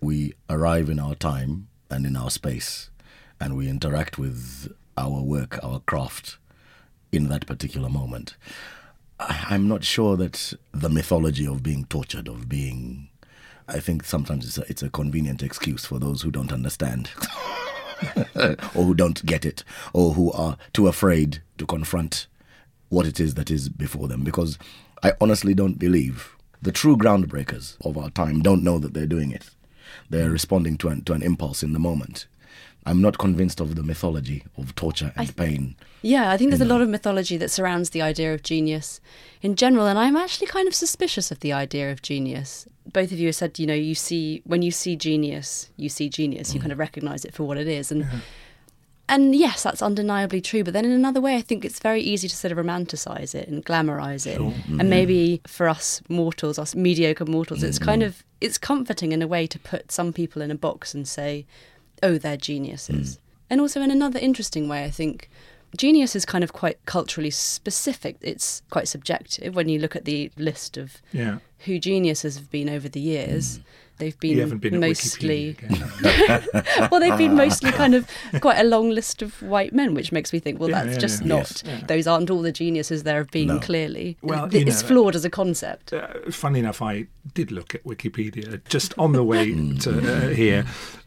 we 0.00 0.34
arrive 0.48 0.88
in 0.88 0.98
our 0.98 1.14
time 1.14 1.68
and 1.90 2.06
in 2.06 2.16
our 2.16 2.30
space, 2.30 2.90
and 3.40 3.56
we 3.56 3.68
interact 3.68 4.18
with 4.18 4.72
our 4.96 5.22
work, 5.22 5.58
our 5.62 5.80
craft, 5.80 6.38
in 7.12 7.28
that 7.28 7.46
particular 7.46 7.88
moment. 7.88 8.36
I'm 9.20 9.66
not 9.66 9.84
sure 9.84 10.16
that 10.16 10.52
the 10.72 10.88
mythology 10.88 11.46
of 11.46 11.62
being 11.62 11.84
tortured, 11.86 12.28
of 12.28 12.48
being. 12.48 13.08
I 13.66 13.80
think 13.80 14.04
sometimes 14.04 14.46
it's 14.46 14.58
a, 14.58 14.70
it's 14.70 14.82
a 14.82 14.90
convenient 14.90 15.42
excuse 15.42 15.84
for 15.84 15.98
those 15.98 16.22
who 16.22 16.30
don't 16.30 16.52
understand. 16.52 17.10
or 18.36 18.84
who 18.84 18.94
don't 18.94 19.24
get 19.26 19.44
it, 19.44 19.64
or 19.92 20.14
who 20.14 20.30
are 20.32 20.56
too 20.72 20.86
afraid 20.86 21.42
to 21.58 21.66
confront 21.66 22.28
what 22.90 23.06
it 23.06 23.18
is 23.20 23.34
that 23.34 23.50
is 23.50 23.68
before 23.68 24.08
them. 24.08 24.22
Because 24.22 24.58
I 25.02 25.12
honestly 25.20 25.52
don't 25.52 25.78
believe 25.78 26.36
the 26.62 26.72
true 26.72 26.96
groundbreakers 26.96 27.76
of 27.84 27.98
our 27.98 28.10
time 28.10 28.40
don't 28.40 28.62
know 28.62 28.78
that 28.78 28.94
they're 28.94 29.06
doing 29.06 29.30
it. 29.30 29.50
They're 30.10 30.30
responding 30.30 30.76
to 30.78 30.88
an, 30.88 31.02
to 31.04 31.12
an 31.12 31.22
impulse 31.22 31.62
in 31.62 31.72
the 31.72 31.78
moment. 31.78 32.26
I'm 32.88 33.02
not 33.02 33.18
convinced 33.18 33.60
of 33.60 33.74
the 33.74 33.82
mythology 33.82 34.44
of 34.56 34.74
torture 34.74 35.12
and 35.14 35.36
pain. 35.36 35.76
Yeah, 36.00 36.30
I 36.30 36.38
think 36.38 36.50
there's 36.50 36.62
a 36.62 36.64
lot 36.64 36.80
of 36.80 36.88
mythology 36.88 37.36
that 37.36 37.50
surrounds 37.50 37.90
the 37.90 38.00
idea 38.00 38.32
of 38.32 38.42
genius 38.42 39.00
in 39.42 39.56
general, 39.56 39.86
and 39.86 39.98
I'm 39.98 40.16
actually 40.16 40.46
kind 40.46 40.66
of 40.66 40.74
suspicious 40.74 41.30
of 41.30 41.40
the 41.40 41.52
idea 41.52 41.92
of 41.92 42.00
genius. 42.00 42.66
Both 42.90 43.12
of 43.12 43.18
you 43.18 43.26
have 43.26 43.36
said, 43.36 43.58
you 43.58 43.66
know, 43.66 43.74
you 43.74 43.94
see 43.94 44.40
when 44.44 44.62
you 44.62 44.70
see 44.70 44.96
genius, 44.96 45.68
you 45.76 45.90
see 45.90 46.08
genius. 46.08 46.54
You 46.54 46.60
kind 46.60 46.72
of 46.72 46.76
mm-hmm. 46.76 46.80
recognise 46.80 47.26
it 47.26 47.34
for 47.34 47.44
what 47.44 47.58
it 47.58 47.68
is, 47.68 47.92
and 47.92 48.06
and 49.08 49.34
yes, 49.34 49.62
that's 49.62 49.82
undeniably 49.82 50.40
true. 50.40 50.64
But 50.64 50.72
then 50.72 50.86
in 50.86 50.92
another 50.92 51.20
way, 51.20 51.36
I 51.36 51.42
think 51.42 51.66
it's 51.66 51.80
very 51.80 52.00
easy 52.00 52.28
to 52.28 52.36
sort 52.36 52.52
of 52.52 52.58
romanticize 52.58 53.34
it 53.34 53.48
and 53.48 53.64
glamorize 53.66 54.26
it, 54.26 54.40
and 54.40 54.54
mm-hmm. 54.54 54.88
maybe 54.88 55.42
for 55.46 55.68
us 55.68 56.00
mortals, 56.08 56.58
us 56.58 56.74
mediocre 56.74 57.26
mortals, 57.26 57.62
it's 57.62 57.78
mm-hmm. 57.78 57.84
kind 57.84 58.02
of 58.02 58.24
it's 58.40 58.58
comforting 58.58 59.12
in 59.12 59.22
a 59.22 59.26
way 59.26 59.46
to 59.46 59.58
put 59.58 59.90
some 59.92 60.12
people 60.12 60.42
in 60.42 60.50
a 60.50 60.54
box 60.54 60.94
and 60.94 61.06
say, 61.08 61.46
oh, 62.02 62.18
they're 62.18 62.36
geniuses. 62.36 63.14
Hmm. 63.16 63.20
And 63.50 63.60
also 63.60 63.80
in 63.80 63.90
another 63.90 64.18
interesting 64.18 64.68
way, 64.68 64.84
I 64.84 64.90
think 64.90 65.28
genius 65.76 66.14
is 66.14 66.24
kind 66.24 66.44
of 66.44 66.52
quite 66.52 66.78
culturally 66.86 67.30
specific. 67.30 68.16
It's 68.20 68.62
quite 68.70 68.88
subjective 68.88 69.54
when 69.54 69.68
you 69.68 69.78
look 69.78 69.96
at 69.96 70.04
the 70.04 70.30
list 70.36 70.76
of 70.76 70.98
Yeah. 71.12 71.38
who 71.60 71.78
geniuses 71.78 72.36
have 72.36 72.50
been 72.50 72.68
over 72.68 72.88
the 72.88 73.00
years. 73.00 73.56
Hmm. 73.56 73.62
They've 73.98 74.18
been, 74.18 74.30
You 74.36 74.40
haven't 74.40 74.58
been 74.58 74.78
mostly 74.78 75.54
Wikipedia 75.54 76.42
again. 76.52 76.88
well, 76.90 77.00
they've 77.00 77.18
been 77.18 77.34
mostly 77.34 77.72
kind 77.72 77.94
of 77.94 78.08
quite 78.40 78.58
a 78.58 78.64
long 78.64 78.90
list 78.90 79.22
of 79.22 79.40
white 79.42 79.72
men, 79.72 79.94
which 79.94 80.12
makes 80.12 80.32
me 80.32 80.38
think, 80.38 80.60
well, 80.60 80.70
Yeah, 80.70 80.84
that's 80.84 80.94
yeah, 80.94 81.00
just 81.00 81.22
yeah. 81.22 81.28
not. 81.28 81.62
Yes. 81.64 81.82
Those 81.88 82.06
aren't 82.06 82.30
all 82.30 82.42
the 82.42 82.52
geniuses 82.52 83.02
there 83.02 83.18
have 83.18 83.30
been. 83.30 83.48
No. 83.48 83.58
Clearly, 83.58 84.16
Well, 84.22 84.44
It- 84.44 84.68
it's 84.68 84.82
know, 84.82 84.86
uh, 84.86 84.88
flawed 84.88 85.16
as 85.16 85.24
a 85.24 85.30
concept. 85.30 85.92
Uh, 85.92 86.08
funny 86.30 86.60
enough, 86.60 86.80
I 86.80 87.06
did 87.34 87.50
look 87.50 87.74
at 87.74 87.84
Wikipedia 87.84 88.60
just 88.68 88.94
on 88.98 89.12
the 89.12 89.24
way 89.24 89.48
mm. 89.52 89.80
to 89.82 89.98
uh, 89.98 90.28
here. 90.28 90.64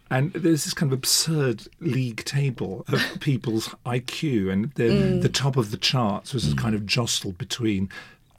And 0.10 0.34
there's 0.34 0.66
this 0.66 0.74
kind 0.74 0.92
of 0.92 0.98
absurd 0.98 1.68
league 1.80 2.26
table 2.26 2.84
of 2.90 3.02
people's 3.22 3.70
IQ, 3.86 4.52
and 4.52 4.72
the, 4.74 4.84
mm. 4.84 5.22
the 5.22 5.30
top 5.30 5.56
of 5.56 5.72
the 5.72 5.78
charts 5.78 6.34
was 6.34 6.54
mm. 6.54 6.58
kind 6.58 6.76
of 6.76 6.86
jostled 6.86 7.38
between 7.38 7.90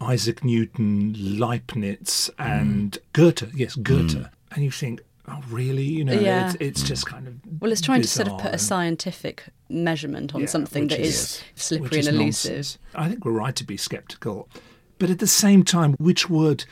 Isaac 0.03 0.45
Newton, 0.45 1.15
Leibniz, 1.39 2.31
and 2.39 2.99
Goethe. 3.13 3.55
Yes, 3.55 3.75
Goethe. 3.77 4.27
And 4.55 4.65
you 4.65 4.71
think, 4.71 5.03
oh, 5.29 5.41
really? 5.49 5.85
You 5.85 6.05
know, 6.05 6.13
Yeah. 6.13 6.49
it's, 6.49 6.57
it's 6.61 6.83
just 6.83 7.07
kind 7.07 7.27
of 7.27 7.35
Well, 7.61 7.73
it's 7.73 7.81
trying 7.81 8.03
to 8.03 8.09
sort 8.09 8.29
of 8.29 8.39
put 8.39 8.55
a 8.55 8.59
scientific 8.59 9.45
measurement 9.69 10.35
on 10.35 10.43
Yeah, 10.43 10.47
something 10.47 10.89
that 10.89 11.01
is- 11.01 11.15
is 11.15 11.43
slippery 11.55 11.99
is 12.01 12.07
and 12.07 12.17
elusive. 12.17 12.53
nonsense. 12.53 12.79
I 12.95 13.09
think 13.09 13.25
we're 13.25 13.33
right 13.33 13.57
to 13.57 13.65
be 13.65 13.77
sceptical. 13.77 14.49
But 14.99 15.11
at 15.11 15.19
the 15.19 15.27
same 15.27 15.65
time, 15.65 15.95
which 15.99 16.31
word 16.31 16.65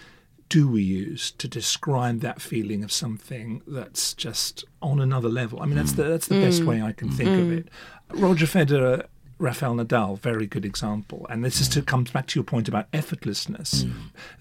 do 0.49 0.68
we 0.68 0.82
use 0.82 1.30
to 1.32 1.49
describe 1.49 2.20
that 2.20 2.42
feeling 2.42 2.84
of 2.84 2.92
something 2.92 3.62
that's 3.66 4.12
just 4.14 4.64
on 4.82 5.00
another 5.00 5.28
level? 5.28 5.62
I 5.62 5.66
mean, 5.66 5.76
that's 5.76 5.92
the, 5.92 6.02
that's 6.02 6.26
the 6.26 6.34
hmm. 6.34 6.42
best 6.42 6.64
way 6.64 6.82
I 6.82 6.92
can 6.92 7.08
think 7.08 7.30
of 7.30 7.46
hmm. 7.46 7.52
it. 7.52 7.68
Roger 8.12 8.46
Federer, 8.46 9.06
Rafael 9.38 9.75
Nadal, 9.75 10.18
very 10.18 10.46
good 10.46 10.64
example. 10.64 11.26
And 11.30 11.44
this 11.44 11.60
is 11.60 11.68
to 11.70 11.82
come 11.82 12.04
back 12.04 12.26
to 12.28 12.38
your 12.38 12.44
point 12.44 12.68
about 12.68 12.90
effortlessness, 12.90 13.84
hmm. 13.84 13.92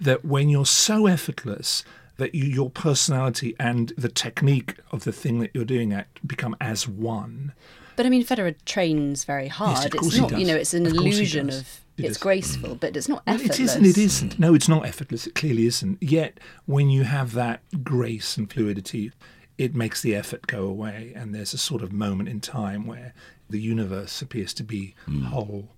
that 0.02 0.26
when 0.26 0.50
you're 0.50 0.66
so 0.66 1.06
effortless, 1.06 1.84
that 2.20 2.36
you, 2.36 2.46
your 2.46 2.70
personality 2.70 3.56
and 3.60 3.92
the 3.98 4.10
technique 4.10 4.76
of 4.92 5.04
the 5.04 5.12
thing 5.12 5.40
that 5.40 5.52
you're 5.54 5.66
doing 5.66 5.92
at 5.92 6.08
become 6.26 6.56
as 6.62 6.88
one. 6.88 7.54
But 7.96 8.06
I 8.06 8.10
mean, 8.10 8.24
Federer 8.24 8.56
trains 8.66 9.26
very 9.26 9.48
hard. 9.48 9.86
of 9.86 9.92
course 9.92 10.06
it's 10.08 10.16
he 10.16 10.22
not, 10.22 10.40
you 10.40 10.46
know, 10.46 10.56
it's 10.56 10.74
an 10.74 10.86
Of 10.86 10.94
illusion 10.94 11.50
of 11.50 11.82
He 11.98 12.06
it's 12.06 12.16
does. 12.16 12.24
graceful, 12.24 12.76
but 12.76 12.96
it's 12.96 13.10
not 13.10 13.24
Well, 13.26 13.36
effortless. 13.36 13.60
It 13.60 13.64
isn't. 13.64 13.86
It 13.86 13.98
isn't. 13.98 14.40
No, 14.40 14.54
it's 14.54 14.70
not 14.70 14.86
effortless. 14.86 15.28
It 15.28 15.36
clearly 15.36 15.66
isn't. 15.66 16.02
Yet, 16.02 16.40
when 16.66 16.90
you 16.90 17.04
have 17.04 17.34
that 17.34 17.62
grace 17.84 18.38
and 18.38 18.50
fluidity, 18.52 19.12
it 19.58 19.76
makes 19.76 20.02
the 20.02 20.16
effort 20.16 20.48
go 20.48 20.64
away, 20.64 21.12
and 21.16 21.36
there's 21.36 21.54
a 21.54 21.58
sort 21.58 21.82
of 21.82 21.92
moment 21.92 22.30
in 22.30 22.40
time 22.40 22.88
where 22.88 23.14
the 23.50 23.60
universe 23.60 24.22
appears 24.22 24.54
to 24.54 24.64
be 24.64 24.96
hmm. 25.06 25.24
whole. 25.24 25.70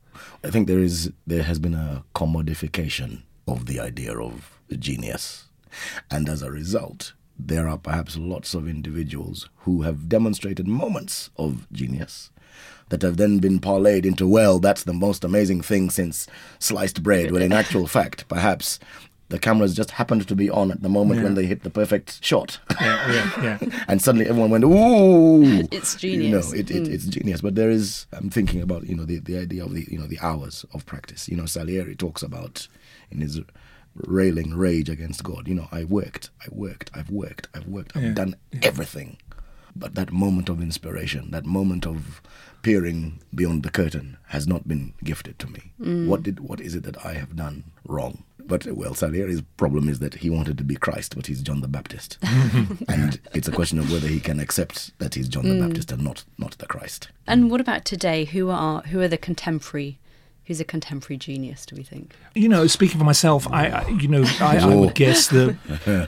I 0.44 0.52
think 0.52 0.68
there 0.68 0.80
is 0.80 1.12
there 1.26 1.44
has 1.44 1.58
been 1.58 1.74
a 1.74 2.04
commodification 2.14 3.24
of 3.48 3.66
the 3.66 3.80
idea 3.80 4.16
of 4.20 4.60
genius, 4.78 5.46
and 6.10 6.30
as 6.30 6.42
a 6.42 6.52
result, 6.52 7.14
there 7.38 7.68
are 7.68 7.78
perhaps 7.78 8.18
lots 8.18 8.54
of 8.54 8.68
individuals 8.68 9.50
who 9.58 9.82
have 9.82 10.10
demonstrated 10.10 10.68
moments 10.68 11.30
of 11.38 11.72
genius 11.72 12.30
that 12.90 13.02
have 13.02 13.18
then 13.18 13.40
been 13.40 13.60
parlayed 13.60 14.06
into 14.06 14.28
well, 14.28 14.60
that's 14.60 14.84
the 14.84 14.94
most 14.94 15.24
amazing 15.24 15.62
thing 15.62 15.90
since 15.90 16.28
sliced 16.60 17.02
bread. 17.02 17.32
When 17.32 17.42
in 17.42 17.54
actual 17.54 17.88
fact, 17.98 18.28
perhaps 18.28 18.80
the 19.32 19.40
cameras 19.40 19.74
just 19.74 19.92
happened 19.92 20.28
to 20.28 20.36
be 20.36 20.50
on 20.50 20.72
at 20.72 20.84
the 20.84 20.90
moment 20.90 21.24
when 21.24 21.36
they 21.36 21.46
hit 21.46 21.64
the 21.64 21.70
perfect 21.70 22.24
shot. 22.24 22.60
Yeah, 22.82 23.12
yeah, 23.12 23.58
yeah. 23.62 23.84
and 23.88 24.02
suddenly 24.02 24.28
everyone 24.28 24.52
went, 24.52 24.66
"Ooh!" 24.66 25.68
It's 25.72 25.96
genius. 25.96 26.04
You 26.04 26.10
genius. 26.12 26.52
know, 26.52 26.60
it, 26.60 26.72
it, 26.72 26.84
mm. 26.84 26.94
it's 26.94 27.06
genius. 27.06 27.42
But 27.42 27.56
there 27.56 27.70
is, 27.70 28.08
I'm 28.12 28.30
thinking 28.30 28.62
about 28.62 28.88
you 28.88 28.96
know 28.96 29.06
the, 29.06 29.20
the 29.20 29.38
idea 29.38 29.64
of 29.64 29.74
the 29.74 29.88
you 29.90 29.98
know 29.98 30.06
the 30.06 30.20
hours 30.20 30.66
of 30.74 30.86
practice. 30.86 31.30
You 31.30 31.38
know, 31.38 31.46
Salieri 31.46 31.96
talks 31.96 32.22
about 32.22 32.68
in 33.10 33.22
his 33.22 33.40
railing 33.96 34.54
rage 34.56 34.90
against 34.90 35.24
God. 35.24 35.48
You 35.48 35.56
know, 35.56 35.68
I 35.72 35.84
worked, 35.84 36.30
I 36.42 36.48
worked, 36.52 36.92
I've 36.94 37.10
worked, 37.10 37.48
I've 37.54 37.68
worked, 37.68 37.96
I've 37.96 38.04
Yeah, 38.04 38.14
done 38.14 38.36
everything. 38.62 39.18
But 39.76 39.96
that 39.96 40.12
moment 40.12 40.50
of 40.50 40.62
inspiration, 40.62 41.32
that 41.32 41.46
moment 41.46 41.86
of 41.86 42.22
peering 42.62 43.22
beyond 43.34 43.64
the 43.64 43.72
curtain, 43.72 44.18
has 44.28 44.48
not 44.48 44.68
been 44.68 44.94
gifted 45.04 45.40
to 45.40 45.48
me. 45.48 45.72
Mm. 45.80 46.08
What 46.08 46.24
did 46.24 46.42
what 46.42 46.60
is 46.60 46.76
it 46.76 46.84
that 46.84 47.06
I 47.06 47.14
have 47.14 47.36
done 47.36 47.64
wrong? 47.86 48.24
But 48.40 48.66
well, 48.66 48.94
Salieri's 48.94 49.42
problem 49.56 49.88
is 49.88 50.00
that 50.00 50.16
he 50.16 50.30
wanted 50.30 50.58
to 50.58 50.64
be 50.64 50.76
Christ, 50.76 51.16
but 51.16 51.28
he's 51.28 51.42
John 51.42 51.62
the 51.62 51.68
Baptist, 51.68 52.18
and 52.90 53.20
it's 53.34 53.48
a 53.48 53.52
question 53.52 53.80
of 53.80 53.92
whether 53.92 54.08
he 54.08 54.20
can 54.20 54.40
accept 54.40 54.98
that 55.00 55.16
he's 55.16 55.30
John 55.30 55.48
the 55.48 55.56
mm. 55.56 55.68
Baptist 55.68 55.92
and 55.92 56.04
not 56.04 56.26
not 56.38 56.58
the 56.58 56.66
Christ. 56.66 57.08
And 57.28 57.50
what 57.50 57.62
about 57.62 57.86
today? 57.86 58.26
Who 58.26 58.50
are 58.50 58.82
who 58.82 59.00
are 59.00 59.08
the 59.08 59.18
contemporary? 59.18 60.00
Who's 60.52 60.60
a 60.60 60.66
contemporary 60.66 61.16
genius? 61.16 61.66
Do 61.66 61.78
we 61.78 61.84
think? 61.84 62.14
You 62.36 62.50
know, 62.50 62.68
speaking 62.68 63.00
for 63.00 63.06
myself, 63.06 63.48
I, 63.54 63.68
I 63.70 63.88
you 63.88 64.10
know, 64.10 64.26
I, 64.42 64.58
I 64.58 64.76
would 64.76 64.96
guess 64.96 65.30
that 65.30 65.56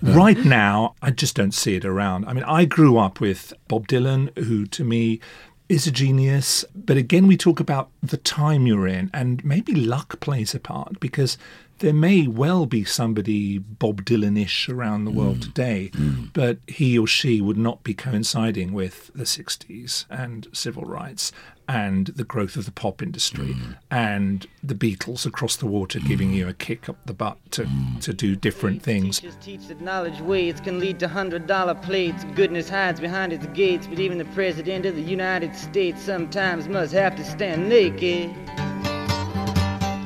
right 0.03 0.37
now, 0.39 0.95
I 1.01 1.11
just 1.11 1.33
don't 1.33 1.53
see 1.53 1.77
it 1.77 1.85
around. 1.85 2.25
I 2.25 2.33
mean, 2.33 2.43
I 2.43 2.65
grew 2.65 2.97
up 2.97 3.21
with 3.21 3.53
Bob 3.69 3.87
Dylan, 3.87 4.37
who 4.37 4.65
to 4.65 4.83
me 4.83 5.21
is 5.69 5.87
a 5.87 5.91
genius. 5.91 6.65
But 6.75 6.97
again, 6.97 7.25
we 7.25 7.37
talk 7.37 7.61
about 7.61 7.89
the 8.01 8.17
time 8.17 8.67
you're 8.67 8.85
in, 8.85 9.09
and 9.13 9.41
maybe 9.45 9.75
luck 9.75 10.19
plays 10.19 10.53
a 10.53 10.59
part 10.59 10.99
because 10.99 11.37
there 11.79 11.93
may 11.93 12.27
well 12.27 12.65
be 12.65 12.83
somebody 12.83 13.57
Bob 13.57 14.03
Dylan 14.05 14.41
ish 14.41 14.69
around 14.69 15.05
the 15.05 15.11
world 15.11 15.37
mm. 15.37 15.41
today, 15.41 15.91
mm. 15.93 16.31
but 16.33 16.59
he 16.67 16.97
or 16.97 17.07
she 17.07 17.41
would 17.41 17.57
not 17.57 17.83
be 17.83 17.93
coinciding 17.93 18.73
with 18.73 19.11
the 19.13 19.23
60s 19.23 20.05
and 20.09 20.47
civil 20.53 20.83
rights 20.83 21.31
and 21.67 22.07
the 22.07 22.23
growth 22.23 22.55
of 22.55 22.65
the 22.65 22.71
pop 22.71 23.01
industry 23.01 23.53
mm. 23.53 23.77
and 23.89 24.47
the 24.61 24.75
Beatles 24.75 25.25
across 25.25 25.55
the 25.55 25.65
water 25.65 25.99
giving 25.99 26.33
you 26.33 26.47
a 26.47 26.53
kick 26.53 26.89
up 26.89 26.97
the 27.05 27.13
butt 27.13 27.37
to, 27.51 27.67
to 28.01 28.13
do 28.13 28.35
different 28.35 28.81
things. 28.81 29.19
Teachers 29.19 29.37
teach 29.41 29.67
that 29.67 29.81
knowledge 29.81 30.19
waits 30.21 30.59
can 30.59 30.79
lead 30.79 30.99
to 30.99 31.07
hundred 31.07 31.47
dollar 31.47 31.75
plates. 31.75 32.25
Goodness 32.35 32.69
hides 32.69 32.99
behind 32.99 33.31
its 33.31 33.45
gates, 33.47 33.87
but 33.87 33.99
even 33.99 34.17
the 34.17 34.25
president 34.25 34.85
of 34.85 34.95
the 34.95 35.01
United 35.01 35.55
States 35.55 36.01
sometimes 36.01 36.67
must 36.67 36.93
have 36.93 37.15
to 37.15 37.23
stand 37.23 37.69
naked. 37.69 38.33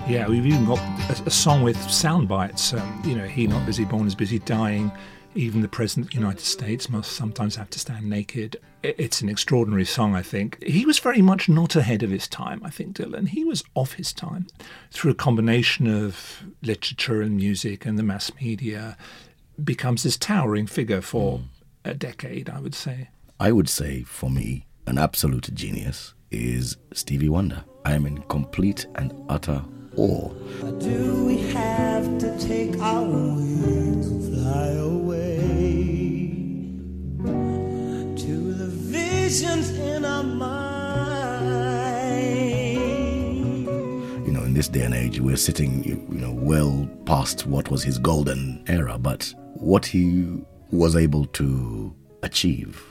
Yeah, 0.08 0.30
we've 0.30 0.46
even 0.46 0.64
got 0.64 0.80
a, 1.10 1.24
a 1.26 1.30
song 1.30 1.64
with 1.64 1.78
sound 1.92 2.30
bites. 2.30 2.72
Um, 2.72 3.02
you 3.06 3.14
know, 3.14 3.26
he 3.26 3.46
not 3.46 3.66
busy 3.66 3.84
born 3.84 4.08
is 4.08 4.16
busy 4.16 4.40
dying. 4.40 4.90
Even 5.36 5.62
the 5.62 5.68
president 5.68 6.06
of 6.06 6.12
the 6.12 6.18
United 6.18 6.40
States 6.40 6.90
must 6.90 7.12
sometimes 7.12 7.58
have 7.58 7.70
to 7.72 7.80
stand 7.80 8.10
naked. 8.10 8.56
It's 8.84 9.20
an 9.20 9.28
extraordinary 9.28 9.84
song, 9.84 10.16
I 10.16 10.22
think. 10.22 10.64
He 10.64 10.86
was 10.86 10.98
very 11.00 11.22
much 11.22 11.50
not 11.50 11.76
ahead 11.76 12.04
of 12.04 12.10
his 12.10 12.26
time, 12.26 12.62
I 12.64 12.70
think, 12.70 12.96
Dylan. 12.96 13.28
He 13.28 13.44
was 13.44 13.66
off 13.76 13.94
his 13.94 14.14
time 14.14 14.48
through 14.92 15.12
a 15.12 15.14
combination 15.16 15.88
of 15.88 16.42
literature 16.62 17.22
and 17.22 17.36
music 17.36 17.86
and 17.86 18.00
the 18.00 18.04
mass 18.04 18.32
media, 18.40 18.96
becomes 19.62 20.04
this 20.04 20.16
towering 20.16 20.68
figure 20.68 21.02
for 21.02 21.42
a 21.84 21.94
decade, 21.94 22.50
I 22.50 22.62
would 22.62 22.76
say. 22.76 23.10
I 23.42 23.52
would 23.52 23.68
say 23.68 24.04
for 24.04 24.30
me, 24.30 24.68
an 24.86 24.98
absolute 24.98 25.54
genius 25.54 26.14
is 26.32 26.78
Stevie 26.94 27.28
Wonder. 27.28 27.66
I 27.84 27.92
am 27.92 28.06
in 28.06 28.20
complete 28.24 28.86
and 28.96 29.14
utter 29.28 29.66
awe. 29.98 30.30
Do 30.80 31.25
we 31.25 31.38
have 31.54 32.18
to 32.20 32.38
take 32.39 32.80
our 32.80 33.04
wings, 33.04 34.08
fly 34.30 34.68
away 34.68 36.18
to 38.16 38.54
the 38.54 38.68
visions 38.68 39.72
in 39.72 40.06
our 40.06 40.24
mind? 40.24 41.48
You 44.25 44.34
know, 44.34 44.44
in 44.44 44.54
this 44.54 44.68
day 44.68 44.82
and 44.82 44.94
age, 44.94 45.20
we're 45.20 45.36
sitting, 45.38 45.84
you 45.84 45.98
know, 46.10 46.32
well 46.32 46.88
past 47.06 47.46
what 47.48 47.70
was 47.72 47.84
his 47.84 47.98
golden 47.98 48.63
era, 48.68 48.98
but 48.98 49.34
what 49.56 49.86
he 49.86 50.42
was 50.72 50.96
able 50.96 51.25
to 51.25 51.94
achieve, 52.24 52.84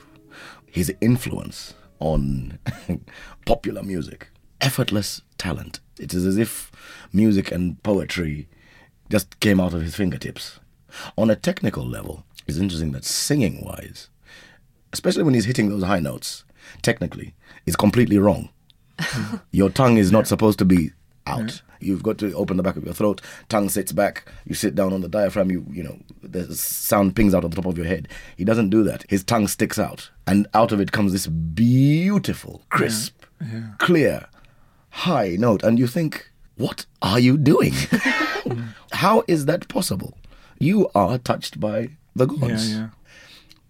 his 0.65 0.93
influence 1.01 1.73
on 1.99 2.59
popular 3.45 3.83
music, 3.83 4.29
effortless 4.61 5.21
talent. 5.37 5.79
It 5.99 6.13
is 6.13 6.25
as 6.25 6.37
if 6.37 6.71
music 7.13 7.51
and 7.51 7.81
poetry 7.83 8.47
just 9.09 9.39
came 9.39 9.59
out 9.59 9.73
of 9.73 9.81
his 9.81 9.95
fingertips. 9.95 10.59
On 11.17 11.29
a 11.29 11.35
technical 11.35 11.85
level, 11.85 12.25
it's 12.47 12.57
interesting 12.57 12.91
that 12.93 13.05
singing 13.05 13.63
wise, 13.63 14.09
especially 14.93 15.23
when 15.23 15.33
he's 15.33 15.45
hitting 15.45 15.69
those 15.69 15.83
high 15.83 15.99
notes, 15.99 16.43
technically, 16.81 17.35
is 17.65 17.75
completely 17.75 18.17
wrong. 18.17 18.49
your 19.51 19.69
tongue 19.69 19.97
is 19.97 20.11
not 20.11 20.27
supposed 20.27 20.59
to 20.59 20.65
be 20.65 20.91
out. 21.27 21.61
You've 21.79 22.03
got 22.03 22.17
to 22.19 22.33
open 22.33 22.57
the 22.57 22.63
back 22.63 22.77
of 22.77 22.85
your 22.85 22.93
throat. 22.93 23.21
Tongue 23.49 23.69
sits 23.69 23.91
back. 23.91 24.31
You 24.45 24.55
sit 24.55 24.73
down 24.73 24.93
on 24.93 25.01
the 25.01 25.09
diaphragm. 25.09 25.51
You 25.51 25.65
you 25.69 25.83
know 25.83 25.99
the 26.23 26.55
sound 26.55 27.15
pings 27.15 27.35
out 27.35 27.43
on 27.43 27.51
the 27.51 27.55
top 27.55 27.65
of 27.65 27.77
your 27.77 27.85
head. 27.85 28.07
He 28.37 28.43
doesn't 28.43 28.69
do 28.69 28.83
that. 28.83 29.05
His 29.09 29.23
tongue 29.23 29.47
sticks 29.47 29.77
out, 29.77 30.09
and 30.25 30.47
out 30.53 30.71
of 30.71 30.79
it 30.79 30.91
comes 30.91 31.11
this 31.11 31.27
beautiful, 31.27 32.63
crisp, 32.69 33.25
clear, 33.77 34.25
high 34.97 35.35
note. 35.37 35.63
And 35.63 35.77
you 35.79 35.87
think, 35.87 36.31
what 36.55 36.85
are 37.01 37.19
you 37.19 37.37
doing? 37.37 37.73
How 38.91 39.23
is 39.27 39.45
that 39.45 39.67
possible? 39.67 40.17
You 40.59 40.89
are 40.95 41.17
touched 41.17 41.59
by 41.59 41.89
the 42.15 42.25
gods. 42.25 42.71
Yeah, 42.71 42.77
yeah. 42.77 42.87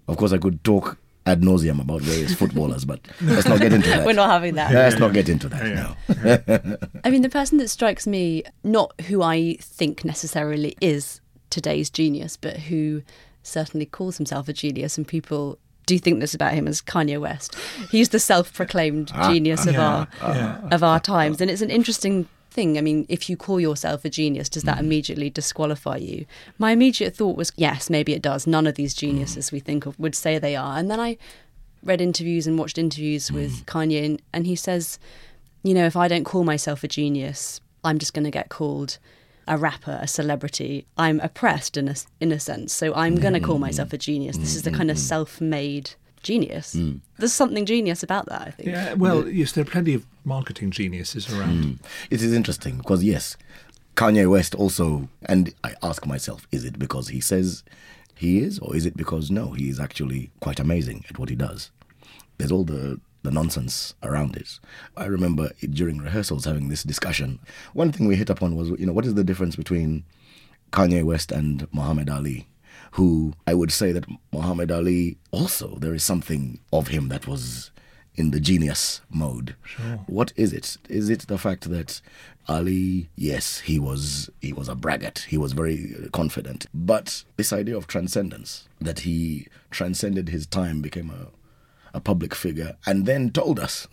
Of 0.07 0.17
course, 0.17 0.31
I 0.31 0.37
could 0.37 0.63
talk 0.63 0.97
ad 1.25 1.41
nauseum 1.41 1.81
about 1.81 2.01
various 2.01 2.33
footballers, 2.33 2.85
but 2.85 3.01
let's 3.21 3.47
not 3.47 3.59
get 3.59 3.73
into 3.73 3.89
that. 3.89 4.05
We're 4.05 4.13
not 4.13 4.29
having 4.29 4.55
that. 4.55 4.73
Let's 4.73 4.97
not 4.97 5.13
get 5.13 5.27
into 5.27 5.49
that 5.49 5.65
now. 5.65 5.97
I 7.03 7.09
mean, 7.09 7.23
the 7.23 7.29
person 7.29 7.57
that 7.57 7.67
strikes 7.67 8.07
me, 8.07 8.43
not 8.63 8.99
who 9.01 9.21
I 9.21 9.57
think 9.59 10.05
necessarily 10.05 10.77
is 10.79 11.19
today's 11.49 11.89
genius, 11.89 12.37
but 12.37 12.57
who 12.57 13.03
certainly 13.43 13.85
calls 13.85 14.15
himself 14.17 14.47
a 14.47 14.53
genius, 14.53 14.97
and 14.97 15.05
people 15.05 15.59
do 15.87 15.95
you 15.95 15.99
think 15.99 16.19
this 16.19 16.35
about 16.35 16.53
him 16.53 16.67
as 16.67 16.81
Kanye 16.81 17.19
West. 17.19 17.55
He's 17.89 18.09
the 18.09 18.19
self-proclaimed 18.19 19.11
ah, 19.15 19.31
genius 19.31 19.65
of 19.65 19.77
our 19.77 20.07
yeah. 20.21 20.59
of 20.69 20.83
our 20.83 20.99
times, 20.99 21.41
and 21.41 21.49
it's 21.49 21.63
an 21.63 21.71
interesting 21.71 22.27
thing. 22.51 22.77
I 22.77 22.81
mean, 22.81 23.05
if 23.09 23.29
you 23.29 23.37
call 23.37 23.59
yourself 23.59 24.05
a 24.05 24.09
genius, 24.09 24.49
does 24.49 24.63
that 24.63 24.77
mm. 24.77 24.81
immediately 24.81 25.29
disqualify 25.29 25.97
you? 25.97 26.25
My 26.59 26.71
immediate 26.71 27.15
thought 27.15 27.37
was, 27.37 27.51
yes, 27.55 27.89
maybe 27.89 28.13
it 28.13 28.21
does. 28.21 28.45
None 28.45 28.67
of 28.67 28.75
these 28.75 28.93
mm. 28.93 28.99
geniuses 28.99 29.51
we 29.51 29.59
think 29.59 29.85
of 29.85 29.97
would 29.97 30.13
say 30.13 30.37
they 30.37 30.55
are, 30.55 30.77
and 30.77 30.91
then 30.91 30.99
I 30.99 31.17
read 31.83 32.01
interviews 32.01 32.45
and 32.45 32.59
watched 32.59 32.77
interviews 32.77 33.29
mm. 33.29 33.35
with 33.35 33.65
Kanye, 33.65 34.05
and, 34.05 34.21
and 34.33 34.45
he 34.45 34.55
says, 34.55 34.99
you 35.63 35.73
know, 35.73 35.85
if 35.85 35.95
I 35.95 36.07
don't 36.09 36.25
call 36.25 36.43
myself 36.43 36.83
a 36.83 36.87
genius, 36.87 37.61
I'm 37.83 37.97
just 37.97 38.13
going 38.13 38.25
to 38.25 38.31
get 38.31 38.49
called 38.49 38.97
a 39.47 39.57
rapper, 39.57 39.99
a 40.01 40.07
celebrity. 40.07 40.85
I'm 40.97 41.19
oppressed 41.21 41.77
in 41.77 41.87
a, 41.87 41.95
in 42.19 42.31
a 42.31 42.39
sense. 42.39 42.73
So 42.73 42.93
I'm 42.93 43.15
going 43.15 43.33
to 43.33 43.39
mm. 43.39 43.45
call 43.45 43.59
myself 43.59 43.93
a 43.93 43.97
genius. 43.97 44.37
This 44.37 44.55
is 44.55 44.63
the 44.63 44.71
mm, 44.71 44.77
kind 44.77 44.91
of 44.91 44.97
mm, 44.97 45.01
self 45.01 45.41
made 45.41 45.91
genius. 46.23 46.75
There's 47.17 47.33
something 47.33 47.65
genius 47.65 48.03
about 48.03 48.25
that, 48.27 48.41
I 48.41 48.51
think. 48.51 48.69
Yeah, 48.69 48.93
well, 48.93 49.27
yes, 49.27 49.53
there 49.53 49.61
are 49.61 49.65
plenty 49.65 49.93
of 49.93 50.05
marketing 50.25 50.71
geniuses 50.71 51.31
around. 51.31 51.79
It 52.09 52.21
is 52.21 52.33
interesting 52.33 52.77
because 52.77 53.03
yes, 53.03 53.37
Kanye 53.95 54.29
West 54.29 54.53
also, 54.53 55.09
and 55.25 55.53
I 55.63 55.73
ask 55.81 56.05
myself, 56.05 56.47
is 56.51 56.65
it 56.65 56.77
because 56.77 57.07
he 57.07 57.21
says 57.21 57.63
he 58.13 58.39
is, 58.39 58.59
or 58.59 58.75
is 58.75 58.85
it 58.85 58.97
because 58.97 59.31
no, 59.31 59.53
he 59.53 59.69
is 59.69 59.79
actually 59.79 60.29
quite 60.39 60.59
amazing 60.59 61.05
at 61.09 61.17
what 61.17 61.29
he 61.29 61.35
does? 61.35 61.71
There's 62.37 62.51
all 62.51 62.63
the 62.63 62.99
the 63.27 63.33
nonsense 63.33 63.93
around 64.03 64.37
it. 64.37 64.57
I 64.95 65.05
remember 65.05 65.51
it, 65.59 65.71
during 65.71 65.97
rehearsals 65.97 66.45
having 66.45 66.69
this 66.69 66.83
discussion. 66.83 67.39
One 67.73 67.91
thing 67.91 68.07
we 68.07 68.15
hit 68.15 68.29
upon 68.29 68.55
was, 68.55 68.69
you 68.79 68.85
know, 68.85 68.93
what 68.93 69.05
is 69.05 69.15
the 69.15 69.23
difference 69.23 69.57
between 69.57 70.05
Kanye 70.71 71.03
West 71.03 71.29
and 71.31 71.67
Muhammad 71.73 72.09
Ali? 72.09 72.47
Who 72.91 73.33
I 73.45 73.53
would 73.53 73.73
say 73.73 73.91
that 73.91 74.05
Muhammad 74.31 74.71
Ali 74.71 75.17
also 75.31 75.77
there 75.79 75.93
is 75.93 76.03
something 76.03 76.59
of 76.71 76.87
him 76.87 77.09
that 77.09 77.27
was 77.27 77.71
in 78.15 78.31
the 78.31 78.39
genius 78.39 79.01
mode. 79.09 79.55
What 80.07 80.31
is 80.37 80.53
it? 80.53 80.77
Is 80.87 81.09
it 81.09 81.27
the 81.27 81.37
fact 81.37 81.69
that 81.69 81.99
Ali, 82.47 83.09
yes, 83.17 83.59
he 83.59 83.77
was 83.77 84.29
he 84.41 84.53
was 84.53 84.69
a 84.69 84.75
braggart. 84.75 85.25
He 85.27 85.37
was 85.37 85.51
very 85.51 86.09
confident. 86.13 86.65
But 86.73 87.25
this 87.35 87.51
idea 87.51 87.75
of 87.75 87.87
transcendence, 87.87 88.69
that 88.79 88.99
he 88.99 89.47
transcended 89.69 90.29
his 90.29 90.47
time, 90.47 90.81
became 90.81 91.09
a 91.09 91.27
a 91.93 91.99
public 91.99 92.35
figure, 92.35 92.77
and 92.85 93.05
then 93.05 93.31
told 93.31 93.59
us, 93.59 93.87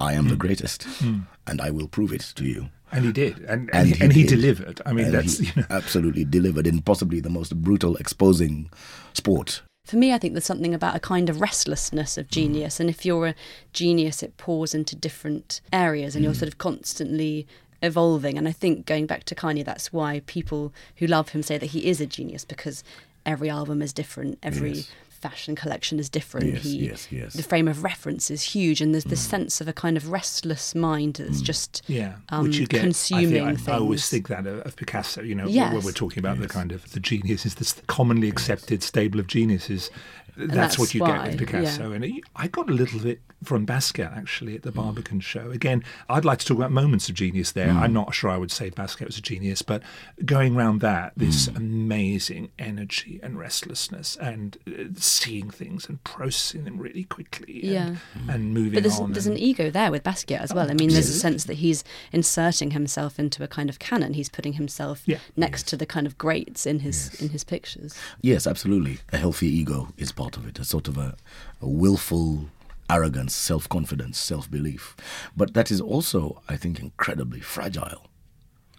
"I 0.00 0.14
am 0.14 0.24
the 0.24 0.34
hmm. 0.34 0.38
greatest, 0.38 0.84
hmm. 0.84 1.20
and 1.46 1.60
I 1.60 1.70
will 1.70 1.88
prove 1.88 2.12
it 2.12 2.32
to 2.36 2.44
you." 2.44 2.70
And 2.92 3.04
he 3.04 3.12
did, 3.12 3.38
and 3.40 3.68
and, 3.72 3.74
And 3.74 3.88
he, 3.88 3.94
he 3.94 4.04
and 4.04 4.12
he 4.12 4.24
delivered. 4.24 4.80
I 4.86 4.92
mean, 4.92 5.06
And 5.06 5.14
that's 5.14 5.40
you 5.40 5.50
know, 5.56 5.66
absolutely 5.70 6.24
delivered 6.24 6.66
in 6.66 6.82
possibly 6.82 7.20
the 7.20 7.30
most 7.30 7.54
brutal, 7.60 7.96
exposing 7.96 8.70
sport. 9.12 9.62
For 9.84 9.96
me, 9.96 10.12
I 10.12 10.18
think 10.18 10.34
there's 10.34 10.44
something 10.44 10.74
about 10.74 10.96
a 10.96 11.00
kind 11.00 11.30
of 11.30 11.40
restlessness 11.40 12.18
of 12.18 12.28
genius. 12.28 12.80
And 12.80 12.90
if 12.90 13.06
you're 13.06 13.28
a 13.28 13.34
genius, 13.72 14.20
it 14.20 14.36
pours 14.36 14.74
into 14.74 14.96
different 14.96 15.60
areas 15.72 16.16
and 16.16 16.24
you're 16.24 16.32
hmm. 16.32 16.40
sort 16.40 16.48
of 16.48 16.58
constantly 16.58 17.46
evolving. 17.82 18.36
And 18.36 18.48
I 18.48 18.52
think 18.52 18.86
going 18.86 19.06
back 19.06 19.24
to 19.24 19.34
Kanye, 19.34 19.64
that's 19.64 19.92
why 19.92 20.22
people 20.26 20.72
who 20.96 21.06
love 21.06 21.30
him 21.30 21.42
say 21.42 21.58
that 21.58 21.66
he 21.66 21.86
is 21.86 22.00
a 22.00 22.06
genius 22.06 22.44
because 22.44 22.82
every 23.24 23.50
album 23.50 23.82
is 23.82 23.92
different, 23.92 24.38
every 24.42 24.72
Yes. 24.72 24.90
Fashion 25.28 25.56
collection 25.56 25.98
is 25.98 26.08
different. 26.08 26.52
Yes, 26.52 26.62
he, 26.62 26.76
yes, 26.86 27.08
yes. 27.10 27.32
The 27.34 27.42
frame 27.42 27.68
of 27.68 27.82
reference 27.82 28.30
is 28.30 28.42
huge, 28.42 28.80
and 28.80 28.94
there's 28.94 29.04
this 29.04 29.20
sense 29.20 29.60
of 29.60 29.68
a 29.68 29.72
kind 29.72 29.96
of 29.96 30.10
restless 30.10 30.74
mind 30.74 31.14
that's 31.14 31.40
just 31.40 31.82
yeah, 31.88 32.16
um, 32.28 32.44
which 32.44 32.58
you 32.58 32.66
get. 32.66 32.80
consuming 32.80 33.42
I, 33.42 33.46
think, 33.46 33.58
things. 33.58 33.68
I, 33.68 33.74
I 33.74 33.78
always 33.78 34.08
think 34.08 34.28
that 34.28 34.46
of, 34.46 34.60
of 34.60 34.76
Picasso. 34.76 35.22
You 35.22 35.34
know, 35.34 35.46
when 35.46 35.84
we're 35.84 35.92
talking 35.92 36.20
about 36.20 36.38
the 36.38 36.48
kind 36.48 36.72
of 36.72 36.92
the 36.92 37.00
geniuses, 37.00 37.56
this 37.56 37.80
commonly 37.86 38.28
accepted 38.28 38.82
stable 38.82 39.20
of 39.20 39.26
geniuses. 39.26 39.90
That's, 40.36 40.52
that's 40.52 40.78
what 40.78 40.94
you 40.94 41.04
get 41.04 41.22
with 41.22 41.38
Picasso, 41.38 41.92
and 41.92 42.22
I 42.34 42.48
got 42.48 42.68
a 42.68 42.72
little 42.72 43.00
bit 43.00 43.20
from 43.44 43.66
Basquiat 43.66 44.16
actually 44.16 44.54
at 44.54 44.62
the 44.62 44.70
hmm. 44.70 44.80
Barbican 44.80 45.20
show. 45.20 45.50
Again, 45.50 45.84
I'd 46.08 46.24
like 46.24 46.38
to 46.38 46.46
talk 46.46 46.56
about 46.56 46.72
moments 46.72 47.08
of 47.08 47.14
genius 47.14 47.52
there. 47.52 47.70
Hmm. 47.70 47.78
I'm 47.78 47.92
not 47.92 48.14
sure 48.14 48.30
I 48.30 48.36
would 48.36 48.50
say 48.50 48.70
Basquiat 48.70 49.06
was 49.06 49.18
a 49.18 49.22
genius, 49.22 49.62
but 49.62 49.82
going 50.24 50.56
around 50.56 50.80
that, 50.80 51.12
this 51.16 51.46
hmm. 51.46 51.56
amazing 51.56 52.50
energy 52.58 53.20
and 53.22 53.38
restlessness, 53.38 54.16
and 54.16 54.58
uh, 54.66 54.84
seeing 54.96 55.50
things 55.50 55.88
and 55.88 56.02
processing 56.04 56.64
them 56.64 56.78
really 56.78 57.04
quickly, 57.04 57.62
and, 57.62 57.72
Yeah. 57.72 57.96
and 58.28 58.52
moving 58.52 58.74
But 58.74 58.82
there's, 58.82 58.98
on. 58.98 59.12
there's 59.12 59.26
and- 59.26 59.36
an 59.36 59.42
ego 59.42 59.70
there 59.70 59.90
with 59.90 60.02
Basquiat 60.02 60.40
as 60.40 60.52
well. 60.52 60.70
I 60.70 60.74
mean, 60.74 60.90
there's 60.90 61.08
a 61.08 61.18
sense 61.18 61.44
that 61.44 61.54
he's 61.54 61.84
inserting 62.12 62.72
himself 62.72 63.18
into 63.18 63.42
a 63.42 63.48
kind 63.48 63.68
of 63.68 63.78
canon. 63.78 64.14
He's 64.14 64.28
putting 64.28 64.54
himself 64.54 65.02
Yeah. 65.06 65.18
next 65.36 65.68
to 65.68 65.76
the 65.76 65.86
kind 65.86 66.06
of 66.06 66.18
greats 66.18 66.66
in 66.66 66.80
his 66.80 67.14
in 67.20 67.30
his 67.30 67.44
pictures. 67.44 67.94
Yes, 68.20 68.46
absolutely. 68.46 68.98
A 69.12 69.18
healthy 69.18 69.48
ego 69.48 69.88
is 69.96 70.12
of 70.34 70.48
it. 70.48 70.58
A 70.58 70.64
sort 70.64 70.88
of 70.88 70.96
a, 70.96 71.16
a 71.60 71.68
willful 71.68 72.48
arrogance, 72.88 73.34
self 73.34 73.68
confidence, 73.68 74.18
self 74.18 74.50
belief. 74.50 74.96
But 75.36 75.54
that 75.54 75.70
is 75.70 75.80
also, 75.80 76.42
I 76.48 76.56
think, 76.56 76.80
incredibly 76.80 77.40
fragile 77.40 78.06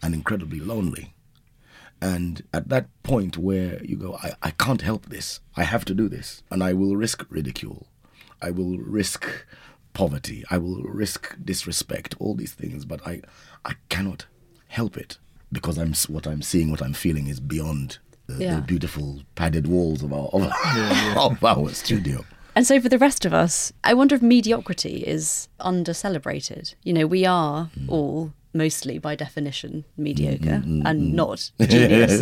and 0.02 0.14
incredibly 0.14 0.60
lonely. 0.60 1.14
And 2.02 2.44
at 2.54 2.70
that 2.70 2.88
point 3.04 3.38
where 3.38 3.84
you 3.84 3.96
go, 3.98 4.16
I, 4.22 4.34
I 4.44 4.52
can't 4.52 4.82
help 4.82 5.08
this, 5.08 5.40
I 5.56 5.64
have 5.64 5.84
to 5.86 5.96
do 5.96 6.08
this, 6.08 6.44
and 6.52 6.64
I 6.64 6.74
will 6.74 6.96
risk 6.96 7.26
ridicule, 7.30 7.88
I 8.42 8.52
will 8.52 8.78
risk 8.78 9.28
poverty, 9.94 10.44
I 10.52 10.60
will 10.60 10.84
risk 10.84 11.36
disrespect, 11.44 12.16
all 12.20 12.36
these 12.36 12.54
things, 12.54 12.86
but 12.86 13.06
I, 13.08 13.22
I 13.66 13.74
cannot 13.90 14.28
help 14.68 14.96
it 14.96 15.18
because 15.52 15.80
I'm 15.80 15.94
what 16.14 16.28
I'm 16.28 16.44
seeing, 16.44 16.70
what 16.70 16.84
I'm 16.84 16.94
feeling 16.94 17.28
is 17.28 17.40
beyond 17.40 17.98
the, 18.28 18.44
Yeah. 18.44 18.56
the 18.56 18.62
beautiful 18.62 19.22
padded 19.36 19.68
walls 19.68 20.04
of 20.04 20.14
our 20.14 20.28
of, 20.28 20.44
of 21.18 21.44
our 21.44 21.70
studio. 21.74 22.24
And 22.56 22.66
so 22.66 22.82
for 22.82 22.90
the 22.90 22.98
rest 22.98 23.24
of 23.24 23.34
us, 23.34 23.72
I 23.84 23.94
wonder 23.94 24.16
if 24.16 24.22
mediocrity 24.22 25.04
is 25.06 25.48
under 25.60 25.94
celebrated. 25.94 26.74
You 26.84 26.94
know, 26.94 27.06
we 27.06 27.24
are 27.26 27.70
mm. 27.80 27.88
all 27.88 28.34
mostly 28.54 28.98
by 28.98 29.16
definition 29.16 29.86
mm, 29.98 30.04
mediocre 30.04 30.64
mm, 30.66 30.82
and 30.84 31.14
not 31.14 31.52
genius. 31.62 32.22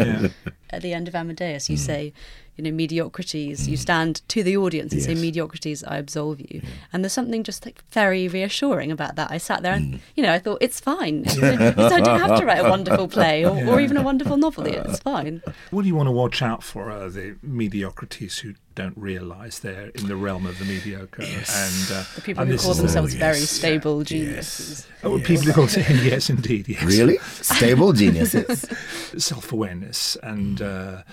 At 0.69 0.81
the 0.81 0.93
end 0.93 1.07
of 1.07 1.15
Amadeus, 1.15 1.69
you 1.69 1.77
say, 1.77 2.11
you 2.55 2.63
know, 2.63 2.71
mediocrities, 2.71 3.67
you 3.67 3.77
mm. 3.77 3.81
stand 3.81 4.21
to 4.29 4.43
the 4.43 4.55
audience 4.57 4.93
and 4.93 5.01
say, 5.01 5.13
mediocrities, 5.13 5.83
I 5.83 5.97
absolve 5.97 6.39
you. 6.39 6.61
And 6.93 7.03
there's 7.03 7.13
something 7.13 7.43
just 7.43 7.65
like 7.65 7.83
very 7.91 8.27
reassuring 8.27 8.91
about 8.91 9.15
that. 9.15 9.31
I 9.31 9.37
sat 9.37 9.61
there 9.61 9.73
and, 9.73 9.95
mm. 9.95 9.99
you 10.15 10.23
know, 10.23 10.33
I 10.33 10.39
thought, 10.39 10.59
it's 10.61 10.79
fine. 10.79 11.25
It's- 11.75 11.91
I 11.91 11.99
don't 11.99 12.19
have 12.19 12.39
to 12.39 12.45
write 12.45 12.65
a 12.65 12.69
wonderful 12.69 13.07
play 13.07 13.45
or, 13.45 13.65
or 13.67 13.79
even 13.79 13.97
a 13.97 14.01
wonderful 14.01 14.37
novel. 14.37 14.65
It's 14.65 14.99
fine. 14.99 15.41
What 15.71 15.81
do 15.83 15.87
you 15.87 15.95
want 15.95 16.07
to 16.07 16.11
watch 16.11 16.41
out 16.41 16.63
for? 16.63 16.91
Are 16.91 17.09
the 17.09 17.35
mediocrities 17.41 18.39
who 18.39 18.55
don't 18.75 18.97
realise 18.97 19.59
they're 19.59 19.87
in 19.95 20.07
the 20.07 20.15
realm 20.15 20.45
of 20.45 20.59
the 20.59 20.65
mediocre, 20.65 21.21
and 21.23 21.91
uh, 21.91 22.03
The 22.15 22.21
people 22.21 22.43
and 22.43 22.51
who 22.51 22.57
call 22.57 22.71
is- 22.71 22.77
themselves 22.77 23.13
yes. 23.13 23.19
very 23.19 23.39
stable 23.39 24.03
geniuses. 24.03 24.85
Oh, 25.03 25.17
people 25.19 25.51
who 25.53 25.67
say 25.67 25.85
yes, 26.03 26.29
indeed, 26.29 26.67
yes. 26.67 26.83
Really? 26.83 27.17
Stable 27.41 27.93
geniuses. 27.93 28.65
self-awareness 29.17 30.17
and 30.21 30.61
uh, 30.61 31.03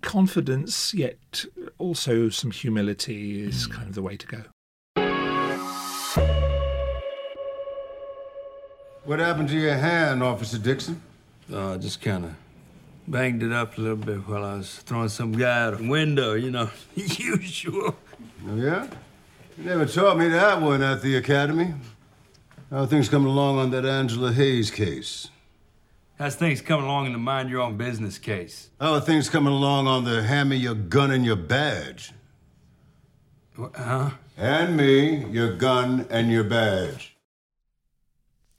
confidence, 0.00 0.94
yet 0.94 1.44
also 1.78 2.28
some 2.30 2.50
humility 2.50 3.42
is 3.42 3.66
kind 3.66 3.88
of 3.88 3.94
the 3.94 4.02
way 4.02 4.16
to 4.16 4.26
go. 4.26 4.42
What 9.04 9.18
happened 9.18 9.48
to 9.48 9.58
your 9.58 9.74
hand, 9.74 10.22
Officer 10.22 10.58
Dixon? 10.58 11.02
Uh, 11.52 11.76
just 11.76 12.00
kind 12.00 12.24
of 12.24 12.34
banged 13.06 13.42
it 13.42 13.52
up 13.52 13.76
a 13.78 13.80
little 13.80 13.96
bit 13.96 14.18
while 14.28 14.44
I 14.44 14.56
was 14.56 14.76
throwing 14.76 15.08
some 15.08 15.32
guy 15.32 15.66
out 15.66 15.80
a 15.80 15.82
window, 15.82 16.34
you 16.34 16.50
know, 16.50 16.70
usual. 16.94 17.96
Oh, 18.48 18.56
yeah? 18.56 18.88
You 19.58 19.64
never 19.64 19.86
taught 19.86 20.18
me 20.18 20.28
that 20.28 20.60
one 20.60 20.82
at 20.82 21.02
the 21.02 21.16
academy. 21.16 21.74
How 22.70 22.78
are 22.78 22.86
things 22.86 23.08
coming 23.08 23.28
along 23.28 23.58
on 23.58 23.70
that 23.72 23.84
Angela 23.84 24.32
Hayes 24.32 24.70
case? 24.70 25.28
How's 26.18 26.36
things 26.36 26.60
coming 26.60 26.86
along 26.86 27.06
in 27.06 27.12
the 27.12 27.18
mind 27.18 27.50
your 27.50 27.60
own 27.60 27.76
business 27.76 28.18
case? 28.18 28.70
How 28.80 28.94
are 28.94 29.00
things 29.00 29.28
coming 29.28 29.52
along 29.52 29.88
on 29.88 30.04
the 30.04 30.22
hand 30.22 30.50
me 30.50 30.56
your 30.56 30.74
gun 30.74 31.10
and 31.10 31.24
your 31.24 31.36
badge? 31.36 32.12
Huh? 33.56 34.10
And 34.36 34.76
me 34.76 35.26
your 35.26 35.56
gun 35.56 36.06
and 36.10 36.30
your 36.30 36.44
badge. 36.44 37.11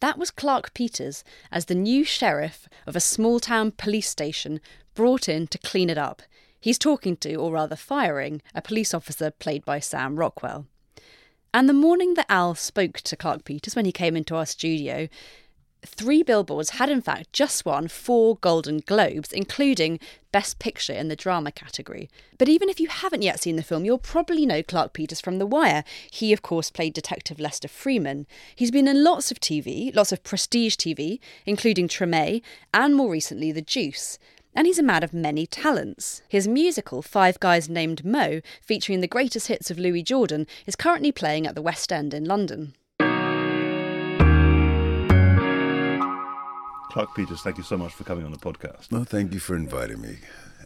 That 0.03 0.17
was 0.17 0.31
Clarke 0.31 0.73
Peters 0.73 1.23
as 1.49 1.63
the 1.63 1.75
new 1.75 2.03
sheriff 2.03 2.67
of 2.85 2.97
a 2.97 2.99
small 2.99 3.39
town 3.39 3.71
police 3.71 4.09
station 4.09 4.59
brought 4.95 5.29
in 5.29 5.47
to 5.47 5.57
clean 5.57 5.89
it 5.89 5.97
up. 5.97 6.21
He's 6.59 6.77
talking 6.77 7.15
to, 7.15 7.35
or 7.35 7.53
rather 7.53 7.77
firing, 7.77 8.41
a 8.53 8.61
police 8.61 8.93
officer 8.93 9.31
played 9.31 9.63
by 9.63 9.79
Sam 9.79 10.17
Rockwell. 10.17 10.65
And 11.53 11.69
the 11.69 11.73
morning 11.73 12.15
that 12.15 12.25
Al 12.27 12.53
spoke 12.53 12.97
to 12.99 13.15
Clarke 13.15 13.45
Peters 13.45 13.77
when 13.77 13.85
he 13.85 13.93
came 13.93 14.17
into 14.17 14.35
our 14.35 14.45
studio, 14.45 15.07
three 15.85 16.23
billboards 16.23 16.71
had 16.71 16.89
in 16.89 17.01
fact 17.01 17.33
just 17.33 17.65
won 17.65 17.87
four 17.87 18.37
Golden 18.37 18.79
Globes, 18.79 19.31
including 19.31 19.99
Best 20.31 20.59
Picture 20.59 20.93
in 20.93 21.09
the 21.09 21.15
drama 21.15 21.51
category. 21.51 22.09
But 22.37 22.49
even 22.49 22.69
if 22.69 22.79
you 22.79 22.87
haven't 22.87 23.21
yet 23.21 23.39
seen 23.39 23.55
the 23.55 23.63
film, 23.63 23.85
you'll 23.85 23.99
probably 23.99 24.45
know 24.45 24.63
Clarke 24.63 24.93
Peters 24.93 25.21
from 25.21 25.37
The 25.37 25.45
Wire. 25.45 25.83
He, 26.11 26.33
of 26.33 26.41
course, 26.41 26.71
played 26.71 26.93
Detective 26.93 27.39
Lester 27.39 27.67
Freamon. 27.67 28.25
He's 28.55 28.71
been 28.71 28.87
in 28.87 29.03
lots 29.03 29.31
of 29.31 29.39
TV, 29.39 29.95
lots 29.95 30.11
of 30.11 30.23
prestige 30.23 30.75
TV, 30.75 31.19
including 31.45 31.87
Treme, 31.87 32.41
and 32.73 32.95
more 32.95 33.11
recently, 33.11 33.51
The 33.51 33.61
Deuce. 33.61 34.17
And 34.55 34.67
he's 34.67 34.79
a 34.79 34.83
man 34.83 35.03
of 35.03 35.13
many 35.13 35.47
talents. 35.47 36.21
His 36.27 36.47
musical, 36.47 37.01
Five 37.01 37.39
Guys 37.39 37.69
Named 37.69 38.05
Mo, 38.05 38.41
featuring 38.61 39.01
the 39.01 39.07
greatest 39.07 39.47
hits 39.47 39.71
of 39.71 39.79
Louis 39.79 40.03
Jordan, 40.03 40.45
is 40.65 40.75
currently 40.75 41.11
playing 41.11 41.47
at 41.47 41.55
the 41.55 41.61
West 41.61 41.91
End 41.91 42.13
in 42.13 42.25
London. 42.25 42.75
Clarke 46.93 47.15
Peters, 47.15 47.41
thank 47.41 47.57
you 47.57 47.63
so 47.63 47.75
much 47.75 47.91
for 47.91 48.03
coming 48.03 48.23
on 48.23 48.31
the 48.31 48.37
podcast. 48.37 48.91
Well, 48.91 49.03
thank 49.03 49.33
you 49.33 49.39
for 49.39 49.55
inviting 49.55 49.99
me, 49.99 50.17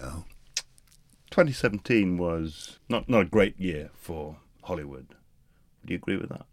Al. 0.04 0.26
2017 1.32 2.18
was 2.18 2.80
not, 2.90 3.08
not 3.08 3.22
a 3.22 3.26
great 3.26 3.58
year 3.58 3.92
for 3.96 4.36
Hollywood. 4.64 5.16
Do 5.86 5.94
you 5.94 5.96
agree 5.96 6.18
with 6.18 6.28
that? 6.28 6.46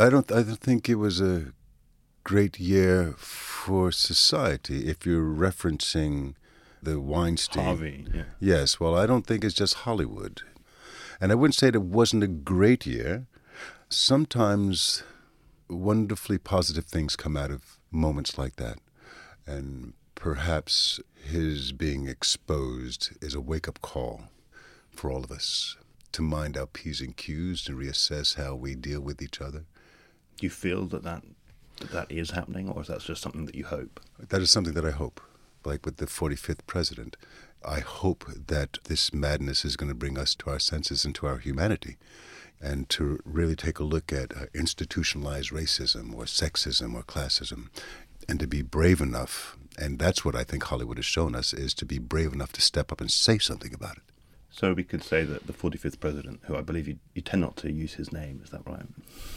I 0.00 0.08
don't. 0.08 0.32
I 0.32 0.42
don't 0.42 0.58
think 0.58 0.88
it 0.88 0.94
was 0.94 1.20
a 1.20 1.52
great 2.24 2.58
year 2.58 3.12
for 3.18 3.92
society. 3.92 4.88
If 4.88 5.04
you're 5.04 5.34
referencing 5.34 6.34
the 6.82 6.98
Weinstein, 6.98 7.64
Harvey, 7.64 8.06
yeah. 8.14 8.22
Yes. 8.40 8.80
Well, 8.80 8.96
I 8.96 9.04
don't 9.04 9.26
think 9.26 9.44
it's 9.44 9.54
just 9.54 9.84
Hollywood, 9.84 10.40
and 11.20 11.30
I 11.30 11.34
wouldn't 11.34 11.56
say 11.56 11.68
it 11.68 11.82
wasn't 11.82 12.24
a 12.24 12.26
great 12.26 12.86
year. 12.86 13.26
Sometimes 13.90 15.02
wonderfully 15.68 16.38
positive 16.38 16.86
things 16.86 17.14
come 17.16 17.36
out 17.36 17.50
of 17.50 17.77
moments 17.90 18.38
like 18.38 18.56
that. 18.56 18.78
And 19.46 19.94
perhaps 20.14 21.00
his 21.14 21.72
being 21.72 22.08
exposed 22.08 23.10
is 23.20 23.34
a 23.34 23.40
wake 23.40 23.68
up 23.68 23.80
call 23.80 24.24
for 24.90 25.10
all 25.10 25.24
of 25.24 25.30
us 25.30 25.76
to 26.12 26.22
mind 26.22 26.56
our 26.56 26.66
P's 26.66 27.00
and 27.00 27.16
Q's 27.16 27.68
and 27.68 27.78
reassess 27.78 28.36
how 28.36 28.54
we 28.54 28.74
deal 28.74 29.00
with 29.00 29.22
each 29.22 29.40
other. 29.40 29.64
Do 30.36 30.46
you 30.46 30.50
feel 30.50 30.86
that 30.86 31.02
that, 31.04 31.22
that 31.80 31.90
that 31.90 32.10
is 32.10 32.30
happening, 32.30 32.68
or 32.68 32.82
is 32.82 32.88
that 32.88 33.00
just 33.00 33.22
something 33.22 33.46
that 33.46 33.54
you 33.54 33.64
hope? 33.64 34.00
That 34.18 34.40
is 34.40 34.50
something 34.50 34.74
that 34.74 34.84
I 34.84 34.90
hope. 34.90 35.20
Like 35.64 35.84
with 35.84 35.96
the 35.96 36.06
45th 36.06 36.66
president, 36.66 37.16
I 37.64 37.80
hope 37.80 38.24
that 38.46 38.78
this 38.84 39.12
madness 39.12 39.64
is 39.64 39.76
going 39.76 39.88
to 39.88 39.94
bring 39.94 40.16
us 40.16 40.34
to 40.36 40.50
our 40.50 40.60
senses 40.60 41.04
and 41.04 41.14
to 41.16 41.26
our 41.26 41.38
humanity 41.38 41.96
and 42.60 42.88
to 42.90 43.20
really 43.24 43.56
take 43.56 43.78
a 43.78 43.84
look 43.84 44.12
at 44.12 44.36
uh, 44.36 44.46
institutionalized 44.54 45.50
racism 45.50 46.14
or 46.14 46.24
sexism 46.24 46.94
or 46.94 47.02
classism 47.02 47.68
and 48.28 48.40
to 48.40 48.46
be 48.46 48.62
brave 48.62 49.00
enough 49.00 49.56
and 49.78 49.98
that's 49.98 50.24
what 50.24 50.34
I 50.34 50.42
think 50.42 50.64
Hollywood 50.64 50.98
has 50.98 51.06
shown 51.06 51.34
us 51.34 51.54
is 51.54 51.72
to 51.74 51.86
be 51.86 51.98
brave 51.98 52.32
enough 52.32 52.52
to 52.52 52.60
step 52.60 52.90
up 52.90 53.00
and 53.00 53.10
say 53.10 53.38
something 53.38 53.72
about 53.72 53.98
it. 53.98 54.02
So 54.50 54.72
we 54.72 54.82
could 54.82 55.04
say 55.04 55.22
that 55.24 55.46
the 55.46 55.52
45th 55.52 56.00
president, 56.00 56.40
who 56.44 56.56
I 56.56 56.62
believe 56.62 56.88
you, 56.88 56.98
you 57.14 57.22
tend 57.22 57.42
not 57.42 57.56
to 57.58 57.70
use 57.70 57.94
his 57.94 58.12
name, 58.12 58.40
is 58.42 58.50
that 58.50 58.66
right? 58.66 58.86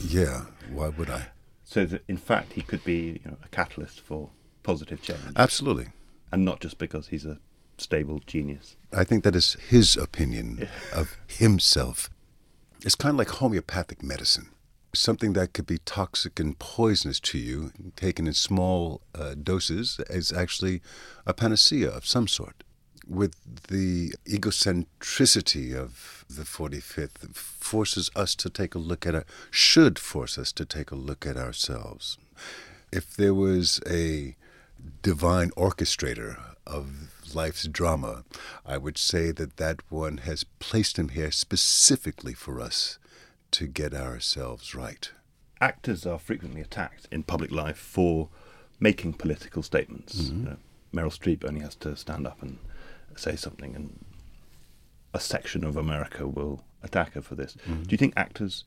Yeah, 0.03 0.45
why 0.71 0.89
would 0.89 1.11
I? 1.11 1.27
So 1.63 1.85
that 1.85 2.03
in 2.07 2.17
fact 2.17 2.53
he 2.53 2.63
could 2.63 2.83
be 2.83 3.21
you 3.23 3.31
know, 3.31 3.37
a 3.43 3.47
catalyst 3.49 4.01
for 4.01 4.31
positive 4.63 5.01
change. 5.01 5.19
Absolutely. 5.35 5.89
And 6.31 6.43
not 6.43 6.59
just 6.59 6.79
because 6.79 7.09
he's 7.09 7.25
a 7.25 7.37
stable 7.77 8.19
genius. 8.25 8.77
I 8.91 9.03
think 9.03 9.23
that 9.23 9.35
is 9.35 9.53
his 9.69 9.95
opinion 9.95 10.67
of 10.93 11.17
himself. 11.27 12.09
It's 12.83 12.95
kind 12.95 13.13
of 13.13 13.19
like 13.19 13.29
homeopathic 13.29 14.01
medicine. 14.01 14.49
Something 14.93 15.33
that 15.33 15.53
could 15.53 15.67
be 15.67 15.77
toxic 15.77 16.39
and 16.39 16.57
poisonous 16.57 17.19
to 17.21 17.37
you, 17.37 17.71
taken 17.95 18.25
in 18.25 18.33
small 18.33 19.01
uh, 19.13 19.35
doses, 19.35 19.99
is 20.09 20.33
actually 20.33 20.81
a 21.25 21.33
panacea 21.33 21.89
of 21.89 22.07
some 22.07 22.27
sort. 22.27 22.63
With 23.07 23.35
the 23.67 24.13
egocentricity 24.25 25.75
of 25.75 26.25
the 26.27 26.43
45th, 26.43 27.35
forces 27.35 28.09
us 28.15 28.35
to 28.35 28.49
take 28.49 28.73
a 28.73 28.79
look 28.79 29.05
at 29.05 29.15
it, 29.15 29.25
should 29.51 29.99
force 29.99 30.37
us 30.37 30.51
to 30.53 30.65
take 30.65 30.91
a 30.91 30.95
look 30.95 31.25
at 31.25 31.37
ourselves. 31.37 32.17
If 32.91 33.15
there 33.15 33.33
was 33.33 33.79
a 33.87 34.35
divine 35.03 35.51
orchestrator 35.51 36.37
of 36.65 37.10
life's 37.35 37.67
drama, 37.67 38.23
I 38.65 38.77
would 38.77 38.97
say 38.97 39.31
that 39.31 39.57
that 39.57 39.81
one 39.89 40.17
has 40.19 40.43
placed 40.59 40.97
him 40.97 41.09
here 41.09 41.31
specifically 41.31 42.33
for 42.33 42.59
us 42.59 42.99
to 43.51 43.67
get 43.67 43.93
ourselves 43.93 44.73
right. 44.75 45.11
Actors 45.59 46.05
are 46.05 46.19
frequently 46.19 46.61
attacked 46.61 47.07
in 47.11 47.23
public 47.23 47.51
life 47.51 47.77
for 47.77 48.29
making 48.79 49.13
political 49.13 49.61
statements. 49.61 50.21
Mm-hmm. 50.21 50.39
You 50.39 50.45
know, 50.45 50.57
Meryl 50.93 51.17
Streep 51.17 51.47
only 51.47 51.61
has 51.61 51.75
to 51.75 51.95
stand 51.95 52.25
up 52.25 52.41
and 52.41 52.57
say 53.15 53.35
something, 53.35 53.75
and 53.75 54.03
a 55.13 55.19
section 55.19 55.63
of 55.63 55.77
America 55.77 56.27
will 56.27 56.63
attack 56.83 57.13
her 57.13 57.21
for 57.21 57.35
this. 57.35 57.55
Mm-hmm. 57.67 57.83
Do 57.83 57.91
you 57.91 57.97
think 57.97 58.13
actors 58.15 58.63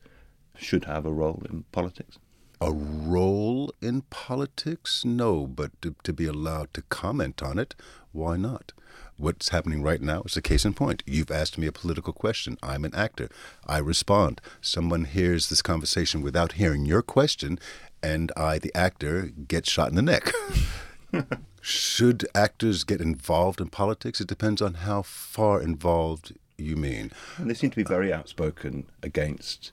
should 0.57 0.85
have 0.85 1.05
a 1.05 1.11
role 1.11 1.43
in 1.49 1.65
politics? 1.71 2.17
A 2.65 2.71
role 2.71 3.71
in 3.79 4.01
politics? 4.09 5.05
No, 5.05 5.45
but 5.45 5.79
to, 5.83 5.93
to 6.01 6.11
be 6.11 6.25
allowed 6.25 6.73
to 6.73 6.81
comment 6.81 7.43
on 7.43 7.59
it, 7.59 7.75
why 8.11 8.37
not? 8.37 8.71
What's 9.17 9.49
happening 9.49 9.83
right 9.83 10.01
now 10.01 10.23
is 10.23 10.35
a 10.35 10.41
case 10.41 10.65
in 10.65 10.73
point. 10.73 11.03
You've 11.05 11.29
asked 11.29 11.59
me 11.59 11.67
a 11.67 11.71
political 11.71 12.11
question. 12.11 12.57
I'm 12.63 12.83
an 12.83 12.95
actor. 12.95 13.29
I 13.67 13.77
respond. 13.77 14.41
Someone 14.61 15.05
hears 15.05 15.47
this 15.47 15.61
conversation 15.61 16.23
without 16.23 16.53
hearing 16.53 16.87
your 16.87 17.03
question, 17.03 17.59
and 18.01 18.31
I, 18.35 18.57
the 18.57 18.73
actor, 18.73 19.31
get 19.47 19.67
shot 19.67 19.89
in 19.89 19.95
the 19.95 20.01
neck. 20.01 20.33
Should 21.61 22.25
actors 22.33 22.83
get 22.83 22.99
involved 22.99 23.61
in 23.61 23.69
politics? 23.69 24.19
It 24.19 24.27
depends 24.27 24.59
on 24.59 24.73
how 24.73 25.03
far 25.03 25.61
involved 25.61 26.33
you 26.57 26.75
mean. 26.75 27.11
And 27.37 27.47
they 27.47 27.53
seem 27.53 27.69
to 27.69 27.75
be 27.75 27.83
very 27.83 28.11
outspoken 28.11 28.87
against 29.03 29.71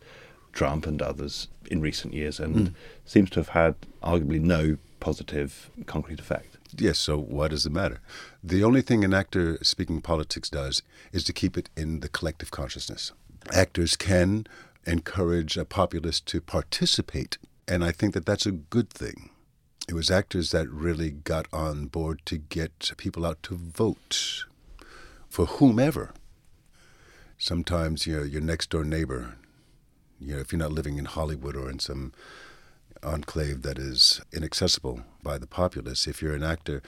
Trump 0.52 0.86
and 0.86 1.00
others 1.00 1.48
in 1.70 1.80
recent 1.80 2.12
years, 2.14 2.38
and 2.40 2.54
Mm. 2.54 2.74
seems 3.04 3.30
to 3.30 3.40
have 3.40 3.48
had 3.48 3.74
arguably 4.02 4.40
no 4.40 4.76
positive 5.00 5.70
concrete 5.86 6.20
effect. 6.20 6.58
Yes, 6.76 6.98
so 6.98 7.18
why 7.18 7.48
does 7.48 7.66
it 7.66 7.72
matter? 7.72 8.00
The 8.42 8.62
only 8.64 8.82
thing 8.82 9.04
an 9.04 9.12
actor 9.14 9.58
speaking 9.62 10.00
politics 10.00 10.48
does 10.48 10.82
is 11.12 11.24
to 11.24 11.32
keep 11.32 11.56
it 11.58 11.68
in 11.76 12.00
the 12.00 12.08
collective 12.08 12.50
consciousness. 12.50 13.12
Actors 13.52 13.96
can 13.96 14.46
encourage 14.86 15.56
a 15.56 15.64
populace 15.64 16.20
to 16.20 16.40
participate, 16.40 17.38
and 17.68 17.84
I 17.84 17.92
think 17.92 18.14
that 18.14 18.26
that's 18.26 18.46
a 18.46 18.52
good 18.52 18.90
thing. 18.90 19.30
It 19.88 19.94
was 19.94 20.10
actors 20.10 20.50
that 20.50 20.68
really 20.70 21.10
got 21.10 21.46
on 21.52 21.86
board 21.86 22.22
to 22.26 22.38
get 22.38 22.92
people 22.96 23.26
out 23.26 23.42
to 23.44 23.56
vote 23.56 24.44
for 25.28 25.46
whomever. 25.46 26.12
Sometimes, 27.38 28.06
you 28.06 28.16
know, 28.16 28.22
your 28.22 28.40
next 28.40 28.70
door 28.70 28.84
neighbor, 28.84 29.36
you 30.24 30.35
know, 30.35 30.40
if 30.40 30.52
you're 30.52 30.58
not 30.58 30.72
living 30.72 30.98
in 30.98 31.04
Hollywood 31.04 31.56
or 31.56 31.70
in 31.70 31.78
some 31.78 32.12
enclave 33.02 33.62
that 33.62 33.78
is 33.78 34.20
inaccessible 34.32 35.02
by 35.22 35.38
the 35.38 35.46
populace. 35.46 36.06
If 36.06 36.22
you're 36.22 36.35
an 36.35 36.42
actor 36.42 36.82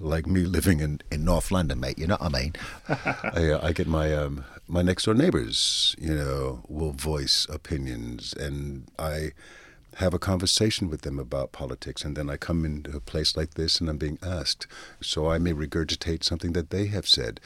like 0.00 0.26
me 0.26 0.44
living 0.44 0.80
in, 0.80 1.00
in 1.10 1.24
North 1.24 1.50
London, 1.50 1.80
mate, 1.80 1.98
you 1.98 2.06
know 2.06 2.16
what 2.20 2.34
I 2.34 2.40
mean? 2.40 2.52
I, 2.88 3.50
uh, 3.50 3.66
I 3.66 3.72
get 3.72 3.86
my 3.86 4.14
um, 4.14 4.44
my 4.66 4.82
next 4.82 5.04
door 5.04 5.14
neighbors, 5.14 5.94
you 5.98 6.14
know, 6.14 6.62
will 6.68 6.92
voice 6.92 7.46
opinions, 7.50 8.32
and 8.34 8.86
I 8.98 9.32
have 9.96 10.14
a 10.14 10.18
conversation 10.18 10.90
with 10.90 11.02
them 11.02 11.18
about 11.18 11.52
politics, 11.52 12.04
and 12.04 12.16
then 12.16 12.28
I 12.28 12.36
come 12.36 12.64
into 12.64 12.96
a 12.96 13.00
place 13.00 13.36
like 13.36 13.54
this 13.54 13.80
and 13.80 13.88
I'm 13.88 13.98
being 13.98 14.18
asked, 14.22 14.66
so 15.00 15.30
I 15.30 15.38
may 15.38 15.52
regurgitate 15.52 16.24
something 16.24 16.52
that 16.54 16.70
they 16.70 16.86
have 16.86 17.06
said. 17.06 17.40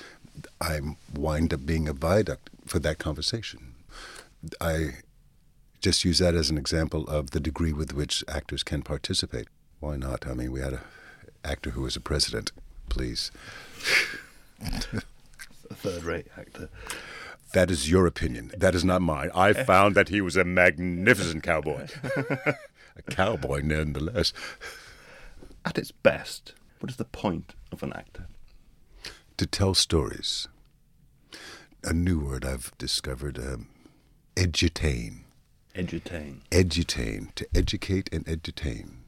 I 0.61 0.80
wind 1.14 1.52
up 1.52 1.66
being 1.66 1.88
a 1.88 1.92
viaduct 1.92 2.48
for 2.64 2.78
that 2.78 2.98
conversation. 2.98 3.74
I 4.61 4.90
just 5.81 6.05
use 6.05 6.18
that 6.18 6.35
as 6.35 6.51
an 6.51 6.59
example 6.59 7.07
of 7.09 7.31
the 7.31 7.40
degree 7.40 7.72
with 7.72 7.94
which 7.94 8.24
actors 8.29 8.62
can 8.62 8.83
participate. 8.83 9.48
Why 9.81 9.96
not? 9.96 10.27
I 10.27 10.35
mean, 10.35 10.53
we 10.53 10.61
had 10.61 10.74
an 10.74 10.81
actor 11.44 11.70
who 11.70 11.83
was 11.83 11.96
a 11.96 12.01
president. 12.01 12.53
Please. 12.88 13.31
A 15.70 15.74
third 15.74 16.03
rate 16.03 16.27
actor. 16.37 16.70
That 17.53 17.70
is 17.70 17.90
your 17.90 18.07
opinion. 18.07 18.53
That 18.57 18.74
is 18.74 18.85
not 18.85 19.03
mine. 19.03 19.31
I 19.35 19.53
found 19.64 19.94
that 19.94 20.09
he 20.09 20.20
was 20.20 20.37
a 20.37 20.44
magnificent 20.44 21.42
cowboy. 21.42 21.88
a 22.16 23.03
cowboy, 23.11 23.61
nonetheless. 23.62 24.33
At 25.64 25.79
its 25.79 25.92
best, 25.92 26.55
what 26.81 26.90
is 26.90 26.96
the 26.96 27.05
point 27.05 27.55
of 27.70 27.83
an 27.83 27.92
actor? 27.92 28.27
To 29.37 29.46
tell 29.46 29.74
stories. 29.74 30.48
A 31.85 31.92
new 31.92 32.18
word 32.18 32.44
I've 32.44 32.72
discovered 32.79 33.38
um, 33.38 33.68
edutain. 34.38 35.24
Edutain. 35.74 36.40
Edutain. 36.51 37.35
To 37.35 37.46
educate 37.55 38.09
and 38.12 38.24
edutain. 38.27 38.98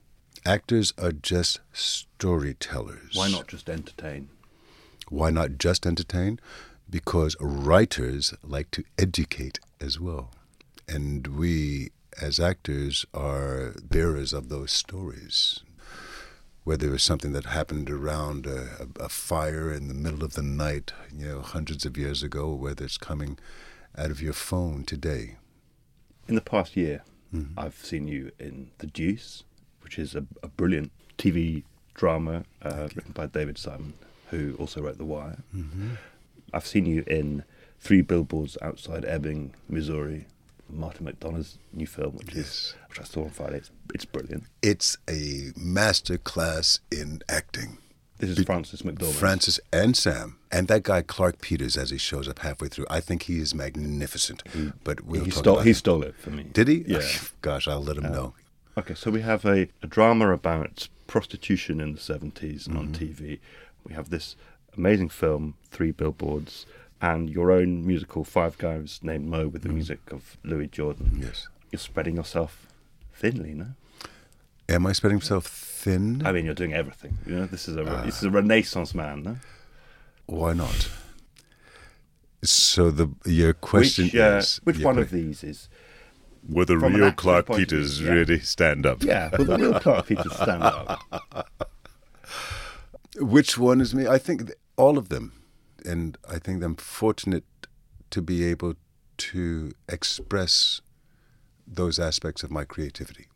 Actors 0.45 0.93
are 0.99 1.13
just 1.13 1.61
storytellers. 1.73 3.15
Why 3.15 3.31
not 3.31 3.47
just 3.47 3.71
entertain? 3.71 4.29
Why 5.09 5.31
not 5.31 5.59
just 5.59 5.87
entertain? 5.87 6.41
Because 6.89 7.37
writers 7.41 8.35
like 8.43 8.71
to 8.73 8.83
educate 8.99 9.61
as 9.81 10.01
well. 10.01 10.31
And 10.89 11.27
we, 11.29 11.91
as 12.21 12.41
actors, 12.41 13.07
are 13.15 13.75
bearers 13.85 14.33
of 14.33 14.49
those 14.49 14.73
stories. 14.73 15.61
Whether 16.65 16.93
it's 16.95 17.05
something 17.05 17.33
that 17.33 17.47
happened 17.47 17.89
around 17.89 18.47
a, 18.47 18.87
a, 18.99 19.05
a 19.05 19.09
fire 19.09 19.73
in 19.73 19.87
the 19.87 19.95
middle 19.95 20.25
of 20.25 20.35
the 20.35 20.43
night, 20.43 20.93
you 21.17 21.27
know, 21.29 21.41
hundreds 21.41 21.85
of 21.87 21.97
years 21.97 22.23
ago, 22.25 22.53
whether 22.53 22.85
it's 22.85 22.99
coming 22.99 23.39
out 24.01 24.11
of 24.11 24.23
your 24.23 24.33
phone 24.33 24.85
today. 24.85 25.37
In 26.27 26.35
the 26.35 26.41
past 26.41 26.77
year, 26.77 27.03
Mhm. 27.35 27.53
I've 27.57 27.75
seen 27.85 28.09
you 28.09 28.33
in 28.39 28.71
The 28.79 28.87
Deuce, 28.87 29.45
which 29.83 29.99
is 29.99 30.15
a, 30.15 30.25
a 30.43 30.49
brilliant 30.49 30.91
TV 31.19 31.65
drama 31.95 32.45
uh, 32.63 32.89
written 32.95 33.13
by 33.13 33.27
David 33.27 33.59
Simon, 33.59 33.93
who 34.31 34.55
also 34.59 34.81
wrote 34.83 34.99
The 34.99 35.05
Wire. 35.05 35.39
Mhm. 35.55 35.99
I've 36.53 36.67
seen 36.67 36.87
you 36.87 37.05
in 37.07 37.45
Three 37.79 38.01
Billboards 38.01 38.57
Outside 38.63 39.05
Ebbing, 39.05 39.55
Missouri, 39.69 40.27
Martin 40.69 41.07
McDonagh's 41.07 41.59
new 41.73 41.87
film, 41.87 42.15
which 42.17 42.35
is 42.35 42.75
which 42.89 43.01
I 43.01 43.05
saw 43.05 43.25
on 43.25 43.31
Friday. 43.31 43.59
It's, 43.59 43.71
it's 43.95 44.05
brilliant. 44.05 44.45
It's 44.63 44.97
a 45.09 45.53
master 45.57 46.17
class 46.19 46.81
in 46.91 47.23
acting. 47.29 47.79
This 48.21 48.31
is 48.31 48.37
Be- 48.39 48.45
Frances 48.45 48.83
McDormand. 48.83 49.13
Frances 49.15 49.61
and 49.73 49.97
Sam. 49.97 50.39
And 50.53 50.69
that 50.69 50.83
guy, 50.83 51.03
Clarke 51.03 51.41
Peters, 51.41 51.77
as 51.77 51.91
he 51.91 51.99
shows 51.99 52.29
up 52.29 52.41
halfway 52.41 52.69
through, 52.69 52.87
I 52.91 53.01
think 53.01 53.25
he 53.25 53.39
is 53.39 53.55
magnificent. 53.55 54.43
but 54.85 55.03
we'll 55.05 55.25
he 55.25 55.31
stole 55.31 55.61
he 55.61 55.73
stole 55.73 56.03
it 56.03 56.15
for 56.17 56.31
me. 56.31 56.45
Did 56.53 56.69
he? 56.69 56.85
Yeah. 56.87 57.01
Gosh, 57.43 57.67
I'll 57.67 57.83
let 57.83 57.97
him 57.97 58.07
Uh, 58.07 58.11
know. 58.11 58.35
Okay, 58.79 58.95
so 58.95 59.11
we 59.11 59.23
have 59.23 59.45
a, 59.45 59.69
a 59.83 59.87
drama 59.87 60.33
about 60.33 60.89
prostitution 61.07 61.81
in 61.81 61.93
the 61.93 61.99
70s 61.99 62.67
and 62.67 62.77
on. 62.77 62.89
TV. 62.93 63.39
We 63.85 63.95
have 63.95 64.11
this 64.11 64.37
amazing 64.77 65.09
film, 65.09 65.55
Three 65.71 65.91
Billboards, 65.91 66.67
and 67.03 67.29
your 67.31 67.51
own 67.51 67.87
musical, 67.87 68.25
Five 68.25 68.59
Guys 68.59 69.01
Named 69.03 69.27
Mo, 69.29 69.49
with 69.49 69.63
the 69.63 69.69
Mhm. 69.71 69.75
music 69.75 70.01
of 70.13 70.37
Louis 70.45 70.69
Jordan. 70.69 71.19
Yes. 71.21 71.49
You're 71.73 71.81
spreading 71.81 72.17
yourself 72.17 72.67
thinly, 73.15 73.55
no? 73.55 73.69
Am 74.71 74.87
I 74.87 74.93
spreading 74.93 75.19
myself 75.19 75.47
thin? 75.47 76.23
I 76.25 76.33
mean, 76.33 76.45
you're 76.45 76.55
doing 76.55 76.73
everything. 76.75 77.19
You 77.27 77.37
know, 77.37 77.47
this 77.47 77.69
is 77.69 77.77
a 77.77 77.83
Ah. 77.83 78.05
this 78.05 78.19
is 78.19 78.25
a 78.25 78.31
Renaissance 78.31 78.95
man, 78.95 79.23
no? 79.23 79.37
Why 80.27 80.53
not? 80.53 80.89
So 82.43 82.91
the 82.91 83.09
your 83.27 83.53
question 83.53 84.07
which, 84.07 84.15
uh, 84.17 84.39
is 84.39 84.61
which 84.65 84.79
one 84.79 84.95
que- 84.97 85.03
of 85.03 85.11
these 85.11 85.43
is 85.45 85.69
Will 86.49 86.65
the 86.65 86.79
real 86.79 87.13
Clarke 87.13 87.47
point 87.47 87.59
view, 87.59 87.67
Peters 87.67 88.01
yeah. 88.01 88.11
really 88.13 88.39
stand 88.41 88.87
up? 88.87 89.03
Yeah, 89.03 89.29
will 89.37 89.45
the 89.45 89.59
real 89.59 89.79
Clarke 89.81 90.07
Peters 90.07 90.33
stand 90.35 90.63
up? 90.63 91.01
Which 93.19 93.59
one 93.59 93.81
is 93.83 93.95
me? 93.95 94.07
I 94.07 94.17
think 94.19 94.51
all 94.77 94.97
of 94.97 95.09
them, 95.11 95.33
and 95.85 96.17
I 96.29 96.39
think 96.39 96.63
I'm 96.63 96.77
fortunate 96.77 97.45
to 98.11 98.23
be 98.23 98.45
able 98.45 98.75
to 99.19 99.73
express 99.89 100.81
those 101.67 101.99
aspects 101.99 102.43
of 102.43 102.51
my 102.51 102.65
creativity. 102.65 103.27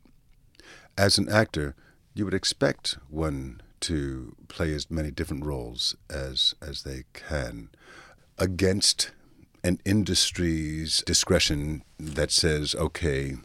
As 0.96 1.18
an 1.18 1.28
actor, 1.28 1.74
you 2.14 2.24
would 2.24 2.35
expect 2.35 2.98
one 3.09 3.61
to 3.80 4.37
play 4.48 4.72
as 4.74 4.90
many 4.90 5.11
different 5.11 5.44
roles 5.44 5.96
as 6.09 6.54
as 6.62 6.85
they 6.85 7.04
can, 7.12 7.68
against 8.38 9.11
an 9.62 9.80
industry's 9.85 11.02
discretion 11.07 11.83
that 11.98 12.30
says, 12.30 12.74
okay, 12.74 13.37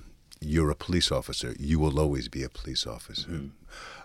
you're 0.42 0.70
a 0.70 0.76
police 0.76 1.12
officer, 1.12 1.56
you 1.60 1.80
will 1.80 2.00
always 2.00 2.28
be 2.28 2.44
a 2.44 2.50
police 2.50 2.86
officer. 2.86 3.30
Mm-hmm. 3.30 3.48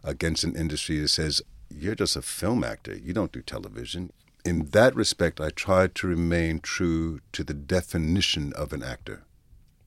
Against 0.02 0.44
an 0.44 0.56
industry 0.56 0.98
that 1.00 1.08
says, 1.08 1.42
you're 1.68 1.94
just 1.94 2.16
a 2.16 2.22
film 2.22 2.62
actor, 2.62 2.96
you 2.96 3.12
don't 3.12 3.32
do 3.32 3.42
television. 3.42 4.12
In 4.44 4.66
that 4.70 4.94
respect, 4.94 5.40
I 5.40 5.50
tried 5.50 5.94
to 5.96 6.06
remain 6.06 6.60
true 6.60 7.20
to 7.32 7.42
the 7.42 7.54
definition 7.54 8.52
of 8.52 8.72
an 8.72 8.82
actor, 8.82 9.24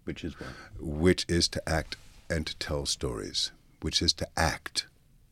Which 0.04 0.24
is 0.24 0.40
what? 0.40 0.50
which 0.80 1.26
is 1.30 1.48
to 1.50 1.70
act 1.70 1.96
and 2.30 2.46
to 2.46 2.56
tell 2.58 2.86
stories, 2.86 3.52
which 3.82 4.02
is 4.02 4.14
to 4.14 4.28
act 4.36 4.88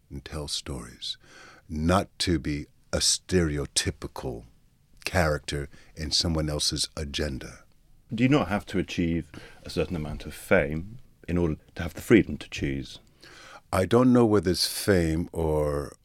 and 0.10 0.24
tell 0.24 0.48
stories, 0.48 1.18
not 1.68 2.08
to 2.20 2.40
be 2.40 2.68
a 2.94 2.98
stereotypical 2.98 4.44
character 5.04 5.70
in 5.96 6.12
someone 6.12 6.50
else's 6.50 6.90
agenda. 6.96 7.60
Do 8.14 8.24
you 8.24 8.30
not 8.30 8.48
have 8.48 8.66
to 8.68 8.80
achieve 8.80 9.26
a 9.64 9.70
certain 9.70 9.96
amount 9.96 10.26
of 10.26 10.34
fame 10.34 11.00
in 11.28 11.38
order 11.38 11.58
to 11.76 11.84
have 11.84 11.94
the 11.94 12.02
freedom 12.02 12.38
to 12.38 12.50
choose? 12.50 13.00
I 13.74 13.86
don't 13.86 14.14
know 14.14 14.26
whether 14.26 14.52
it's 14.52 14.68
fame 14.68 15.30
or 15.34 15.96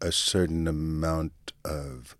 a 0.00 0.12
certain 0.12 0.68
amount 0.68 1.52
of 1.64 2.16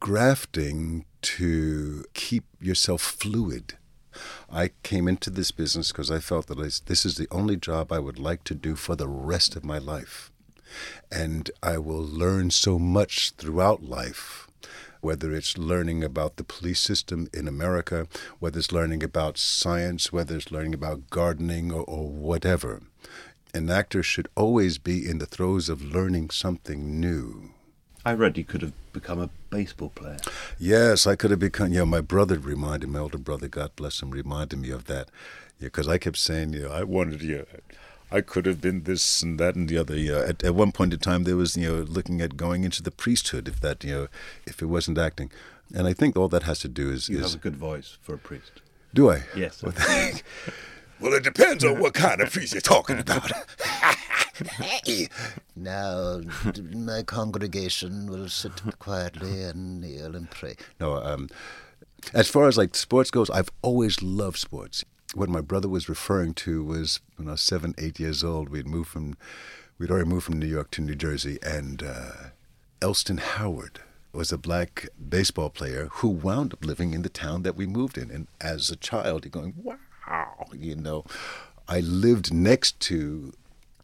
grafting 0.00 1.06
to 1.22 2.04
keep 2.12 2.44
yourself 2.60 3.00
fluid. 3.00 3.78
I 4.50 4.70
came 4.82 5.08
into 5.08 5.30
this 5.30 5.50
business 5.50 5.92
because 5.92 6.10
I 6.10 6.18
felt 6.18 6.46
that 6.46 6.58
I- 6.58 6.84
this 6.86 7.04
is 7.04 7.16
the 7.16 7.28
only 7.30 7.56
job 7.56 7.92
I 7.92 7.98
would 7.98 8.18
like 8.18 8.44
to 8.44 8.54
do 8.54 8.76
for 8.76 8.96
the 8.96 9.08
rest 9.08 9.56
of 9.56 9.64
my 9.64 9.78
life. 9.78 10.30
And 11.10 11.50
I 11.62 11.78
will 11.78 12.04
learn 12.04 12.50
so 12.50 12.78
much 12.78 13.32
throughout 13.38 13.82
life, 13.82 14.48
whether 15.00 15.32
it's 15.32 15.56
learning 15.56 16.02
about 16.02 16.36
the 16.36 16.44
police 16.44 16.80
system 16.80 17.28
in 17.32 17.46
America, 17.46 18.08
whether 18.38 18.58
it's 18.58 18.72
learning 18.72 19.02
about 19.02 19.38
science, 19.38 20.12
whether 20.12 20.36
it's 20.36 20.50
learning 20.50 20.74
about 20.74 21.08
gardening 21.10 21.72
or, 21.72 21.82
or 21.84 22.08
whatever. 22.08 22.82
An 23.54 23.70
actor 23.70 24.02
should 24.02 24.28
always 24.34 24.76
be 24.78 25.08
in 25.08 25.18
the 25.18 25.26
throes 25.26 25.68
of 25.68 25.82
learning 25.82 26.30
something 26.30 27.00
new. 27.00 27.52
I 28.06 28.14
read 28.14 28.38
you 28.38 28.44
could 28.44 28.62
have 28.62 28.72
become 28.92 29.20
a 29.20 29.30
baseball 29.50 29.88
player. 29.88 30.18
Yes, 30.60 31.08
I 31.08 31.16
could 31.16 31.32
have 31.32 31.40
become. 31.40 31.72
You 31.72 31.80
know, 31.80 31.86
my 31.86 32.00
brother 32.00 32.38
reminded 32.38 32.88
my 32.88 33.00
older 33.00 33.18
brother, 33.18 33.48
God 33.48 33.74
bless 33.74 34.00
him, 34.00 34.12
reminded 34.12 34.60
me 34.60 34.70
of 34.70 34.84
that. 34.84 35.08
Because 35.58 35.88
I 35.88 35.98
kept 35.98 36.16
saying, 36.16 36.52
you 36.52 36.62
know, 36.62 36.70
I 36.70 36.84
wanted 36.84 37.20
you. 37.20 37.44
I 38.12 38.20
could 38.20 38.46
have 38.46 38.60
been 38.60 38.84
this 38.84 39.22
and 39.22 39.40
that 39.40 39.56
and 39.56 39.68
the 39.68 39.76
other. 39.76 39.96
You 39.96 40.12
know, 40.12 40.20
at, 40.22 40.44
at 40.44 40.54
one 40.54 40.70
point 40.70 40.92
in 40.92 41.00
time, 41.00 41.24
there 41.24 41.34
was, 41.36 41.56
you 41.56 41.68
know, 41.68 41.82
looking 41.82 42.20
at 42.20 42.36
going 42.36 42.62
into 42.62 42.80
the 42.80 42.92
priesthood 42.92 43.48
if 43.48 43.58
that, 43.62 43.82
you 43.82 43.92
know, 43.92 44.08
if 44.46 44.62
it 44.62 44.66
wasn't 44.66 44.98
acting. 44.98 45.32
And 45.74 45.88
I 45.88 45.92
think 45.92 46.16
all 46.16 46.28
that 46.28 46.44
has 46.44 46.60
to 46.60 46.68
do 46.68 46.92
is. 46.92 47.08
You 47.08 47.18
is 47.18 47.32
have 47.32 47.40
a 47.40 47.42
good 47.42 47.56
voice 47.56 47.98
for 48.02 48.14
a 48.14 48.18
priest. 48.18 48.60
do 48.94 49.10
I? 49.10 49.24
Yes. 49.34 49.64
Well, 49.64 49.74
well, 51.00 51.14
it 51.14 51.24
depends 51.24 51.64
on 51.64 51.80
what 51.80 51.94
kind 51.94 52.20
of 52.20 52.32
priest 52.32 52.54
you're 52.54 52.60
talking 52.60 52.98
about. 53.00 53.30
Now, 55.56 56.20
my 56.74 57.02
congregation 57.02 58.10
will 58.10 58.28
sit 58.28 58.52
quietly 58.78 59.42
and 59.42 59.80
kneel 59.80 60.14
and 60.14 60.30
pray. 60.30 60.56
No, 60.78 60.96
um, 60.96 61.30
as 62.12 62.28
far 62.28 62.46
as 62.46 62.58
like 62.58 62.74
sports 62.74 63.10
goes, 63.10 63.30
I've 63.30 63.50
always 63.62 64.02
loved 64.02 64.38
sports. 64.38 64.84
What 65.14 65.30
my 65.30 65.40
brother 65.40 65.68
was 65.68 65.88
referring 65.88 66.34
to 66.34 66.62
was 66.62 67.00
when 67.16 67.28
I 67.28 67.32
was 67.32 67.40
seven, 67.40 67.74
eight 67.78 67.98
years 67.98 68.22
old. 68.22 68.50
We'd 68.50 68.66
moved 68.66 68.90
from, 68.90 69.16
we'd 69.78 69.90
already 69.90 70.08
moved 70.08 70.26
from 70.26 70.38
New 70.38 70.46
York 70.46 70.70
to 70.72 70.82
New 70.82 70.94
Jersey, 70.94 71.38
and 71.42 71.82
uh, 71.82 72.10
Elston 72.82 73.18
Howard 73.18 73.80
was 74.12 74.32
a 74.32 74.38
black 74.38 74.88
baseball 75.08 75.50
player 75.50 75.88
who 75.92 76.08
wound 76.08 76.52
up 76.52 76.64
living 76.64 76.94
in 76.94 77.02
the 77.02 77.08
town 77.08 77.42
that 77.42 77.56
we 77.56 77.66
moved 77.66 77.98
in. 77.98 78.10
And 78.10 78.26
as 78.40 78.70
a 78.70 78.76
child, 78.76 79.24
you're 79.24 79.30
going, 79.30 79.54
wow, 79.62 79.76
you 80.52 80.76
know. 80.76 81.04
I 81.68 81.80
lived 81.80 82.32
next 82.32 82.78
to 82.80 83.32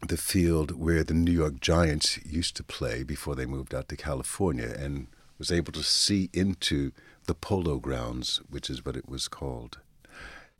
the 0.07 0.17
field 0.17 0.71
where 0.71 1.03
the 1.03 1.13
New 1.13 1.31
York 1.31 1.59
Giants 1.59 2.19
used 2.25 2.55
to 2.57 2.63
play 2.63 3.03
before 3.03 3.35
they 3.35 3.45
moved 3.45 3.73
out 3.73 3.87
to 3.89 3.95
California 3.95 4.73
and 4.77 5.07
was 5.37 5.51
able 5.51 5.71
to 5.73 5.83
see 5.83 6.29
into 6.33 6.91
the 7.25 7.33
polo 7.33 7.77
grounds, 7.77 8.41
which 8.49 8.69
is 8.69 8.85
what 8.85 8.97
it 8.97 9.07
was 9.07 9.27
called. 9.27 9.79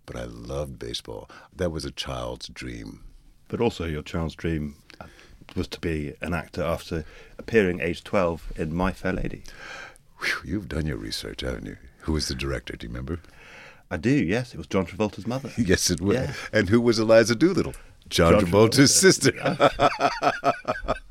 But 0.05 0.15
I 0.15 0.25
loved 0.25 0.79
baseball. 0.79 1.29
That 1.55 1.71
was 1.71 1.85
a 1.85 1.91
child's 1.91 2.49
dream. 2.49 3.03
But 3.47 3.61
also, 3.61 3.85
your 3.85 4.01
child's 4.01 4.35
dream 4.35 4.75
was 5.55 5.67
to 5.69 5.79
be 5.79 6.13
an 6.21 6.33
actor 6.33 6.63
after 6.63 7.05
appearing 7.37 7.79
age 7.81 8.03
12 8.03 8.53
in 8.55 8.73
My 8.73 8.91
Fair 8.91 9.13
Lady. 9.13 9.43
Whew, 10.19 10.51
you've 10.51 10.69
done 10.69 10.85
your 10.85 10.97
research, 10.97 11.41
haven't 11.41 11.65
you? 11.65 11.77
Who 11.99 12.13
was 12.13 12.27
the 12.27 12.35
director? 12.35 12.75
Do 12.75 12.87
you 12.87 12.89
remember? 12.89 13.19
I 13.91 13.97
do, 13.97 14.11
yes. 14.11 14.53
It 14.53 14.57
was 14.57 14.67
John 14.67 14.85
Travolta's 14.85 15.27
mother. 15.27 15.51
yes, 15.57 15.89
it 15.89 16.01
was. 16.01 16.15
Yeah. 16.15 16.33
And 16.51 16.69
who 16.69 16.81
was 16.81 16.99
Eliza 16.99 17.35
Doolittle? 17.35 17.73
John, 18.09 18.33
John 18.33 18.41
Travolta's 18.45 18.91
Travolta. 18.91 19.69
sister. 19.69 20.89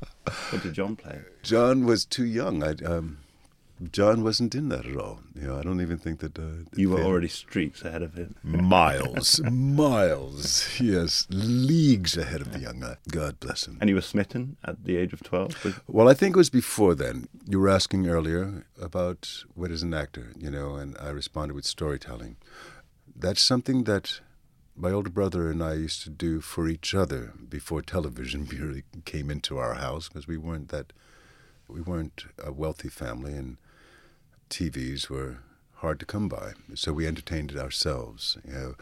What 0.51 0.63
did 0.63 0.73
John 0.73 0.95
play? 0.95 1.19
John 1.41 1.85
was 1.85 2.05
too 2.05 2.25
young. 2.25 2.63
I, 2.63 2.75
um, 2.85 3.17
John 3.91 4.23
wasn't 4.23 4.55
in 4.55 4.69
that 4.69 4.85
at 4.85 4.95
all. 4.97 5.19
You 5.35 5.47
know, 5.47 5.57
I 5.59 5.61
don't 5.63 5.81
even 5.81 5.97
think 5.97 6.19
that. 6.19 6.37
Uh, 6.39 6.65
You 6.75 6.91
were 6.91 7.01
already 7.01 7.27
streets 7.27 7.81
ahead 7.83 8.01
of 8.01 8.13
him. 8.13 8.35
miles, 8.43 9.41
miles, 9.51 10.79
yes, 10.79 11.27
leagues 11.29 12.17
ahead 12.17 12.41
of 12.41 12.53
the 12.53 12.59
young 12.59 12.79
guy. 12.79 12.97
God 13.09 13.39
bless 13.39 13.67
him. 13.67 13.77
And 13.81 13.89
you 13.89 13.95
were 13.95 14.01
smitten 14.01 14.57
at 14.63 14.83
the 14.85 14.97
age 14.97 15.13
of 15.13 15.21
12? 15.23 15.63
with- 15.63 15.81
Well, 15.87 16.07
I 16.07 16.13
think 16.13 16.35
it 16.35 16.37
was 16.37 16.49
before 16.49 16.95
then. 16.95 17.27
You 17.47 17.59
were 17.59 17.69
asking 17.69 18.07
earlier 18.07 18.65
about 18.81 19.43
what 19.55 19.71
is 19.71 19.83
an 19.83 19.93
actor, 19.93 20.31
you 20.37 20.49
know, 20.49 20.75
and 20.75 20.95
I 20.99 21.09
responded 21.09 21.53
with 21.55 21.65
storytelling. 21.65 22.37
that's 23.15 23.41
something 23.41 23.83
that 23.83 24.21
my 24.75 24.91
older 24.91 25.09
brother 25.09 25.51
and 25.51 25.61
I 25.63 25.73
used 25.75 26.01
to 26.03 26.09
do 26.09 26.41
for 26.41 26.67
each 26.67 26.95
other 26.95 27.33
before 27.47 27.81
television 27.83 28.45
really 28.51 28.83
came 29.05 29.29
into 29.29 29.57
our 29.59 29.75
house 29.75 30.07
because 30.07 30.27
we 30.27 30.37
weren't 30.37 30.69
that 30.69 30.93
we 31.67 31.79
weren't 31.81 32.25
a 32.43 32.51
wealthy 32.51 32.89
family 32.89 33.33
and 33.33 33.57
TVs 34.49 35.09
were 35.09 35.37
hard 35.75 35.99
to 35.99 36.05
come 36.05 36.29
by. 36.29 36.53
So 36.75 36.93
we 36.93 37.07
entertained 37.07 37.51
it 37.51 37.57
ourselves. 37.57 38.37
You 38.45 38.53
know, 38.53 38.75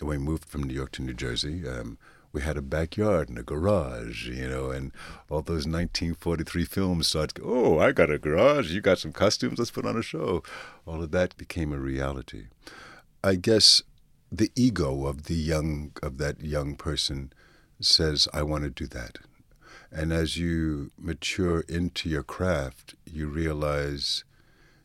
when 0.00 0.18
we 0.20 0.24
moved 0.24 0.44
from 0.44 0.62
New 0.62 0.74
York 0.74 0.92
to 0.92 1.02
New 1.02 1.14
Jersey, 1.14 1.66
um, 1.66 1.98
we 2.32 2.40
had 2.42 2.56
a 2.56 2.62
backyard 2.62 3.28
and 3.28 3.38
a 3.38 3.42
garage, 3.42 4.28
you 4.28 4.48
know, 4.48 4.70
and 4.70 4.92
all 5.28 5.42
those 5.42 5.66
1943 5.66 6.64
films 6.64 7.08
started. 7.08 7.42
Oh, 7.44 7.78
I 7.78 7.92
got 7.92 8.10
a 8.10 8.18
garage. 8.18 8.70
You 8.70 8.80
got 8.80 8.98
some 8.98 9.12
costumes. 9.12 9.58
Let's 9.58 9.70
put 9.70 9.84
on 9.84 9.98
a 9.98 10.02
show. 10.02 10.42
All 10.86 11.02
of 11.02 11.10
that 11.10 11.36
became 11.36 11.72
a 11.72 11.78
reality. 11.78 12.46
I 13.22 13.34
guess 13.34 13.82
the 14.30 14.50
ego 14.56 15.06
of 15.06 15.24
the 15.24 15.34
young 15.34 15.92
of 16.02 16.16
that 16.18 16.40
young 16.40 16.74
person 16.74 17.32
says, 17.80 18.28
"I 18.32 18.42
want 18.42 18.64
to 18.64 18.70
do 18.70 18.86
that." 18.86 19.18
And 19.90 20.10
as 20.10 20.38
you 20.38 20.90
mature 20.96 21.60
into 21.68 22.08
your 22.08 22.22
craft, 22.22 22.94
you 23.04 23.28
realize 23.28 24.24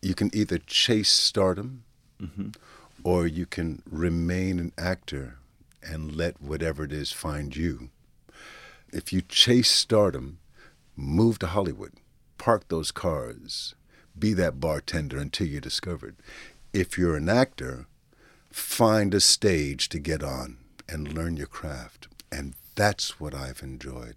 you 0.01 0.13
can 0.15 0.29
either 0.33 0.57
chase 0.59 1.09
stardom 1.09 1.83
Mhm. 2.21 2.55
or 3.03 3.27
you 3.27 3.45
can 3.45 3.81
remain 3.89 4.59
an 4.59 4.71
actor 4.77 5.37
and 5.83 6.15
let 6.15 6.41
whatever 6.41 6.83
it 6.83 6.91
is 6.91 7.11
find 7.11 7.55
you. 7.55 7.89
If 8.91 9.13
you 9.13 9.21
chase 9.21 9.69
stardom, 9.69 10.39
move 10.95 11.39
to 11.39 11.47
Hollywood, 11.47 11.93
park 12.37 12.67
those 12.67 12.91
cars, 12.91 13.75
be 14.17 14.33
that 14.33 14.59
bartender 14.59 15.17
until 15.17 15.47
you're 15.47 15.61
discovered. 15.61 16.15
If 16.73 16.97
you're 16.97 17.15
an 17.15 17.29
actor, 17.29 17.87
find 18.51 19.13
a 19.13 19.21
stage 19.21 19.89
to 19.89 19.99
get 19.99 20.23
on 20.23 20.57
and 20.89 21.13
learn 21.13 21.37
your 21.37 21.47
craft. 21.47 22.07
And 22.31 22.55
that's 22.75 23.19
what 23.19 23.33
I've 23.35 23.61
enjoyed. 23.61 24.15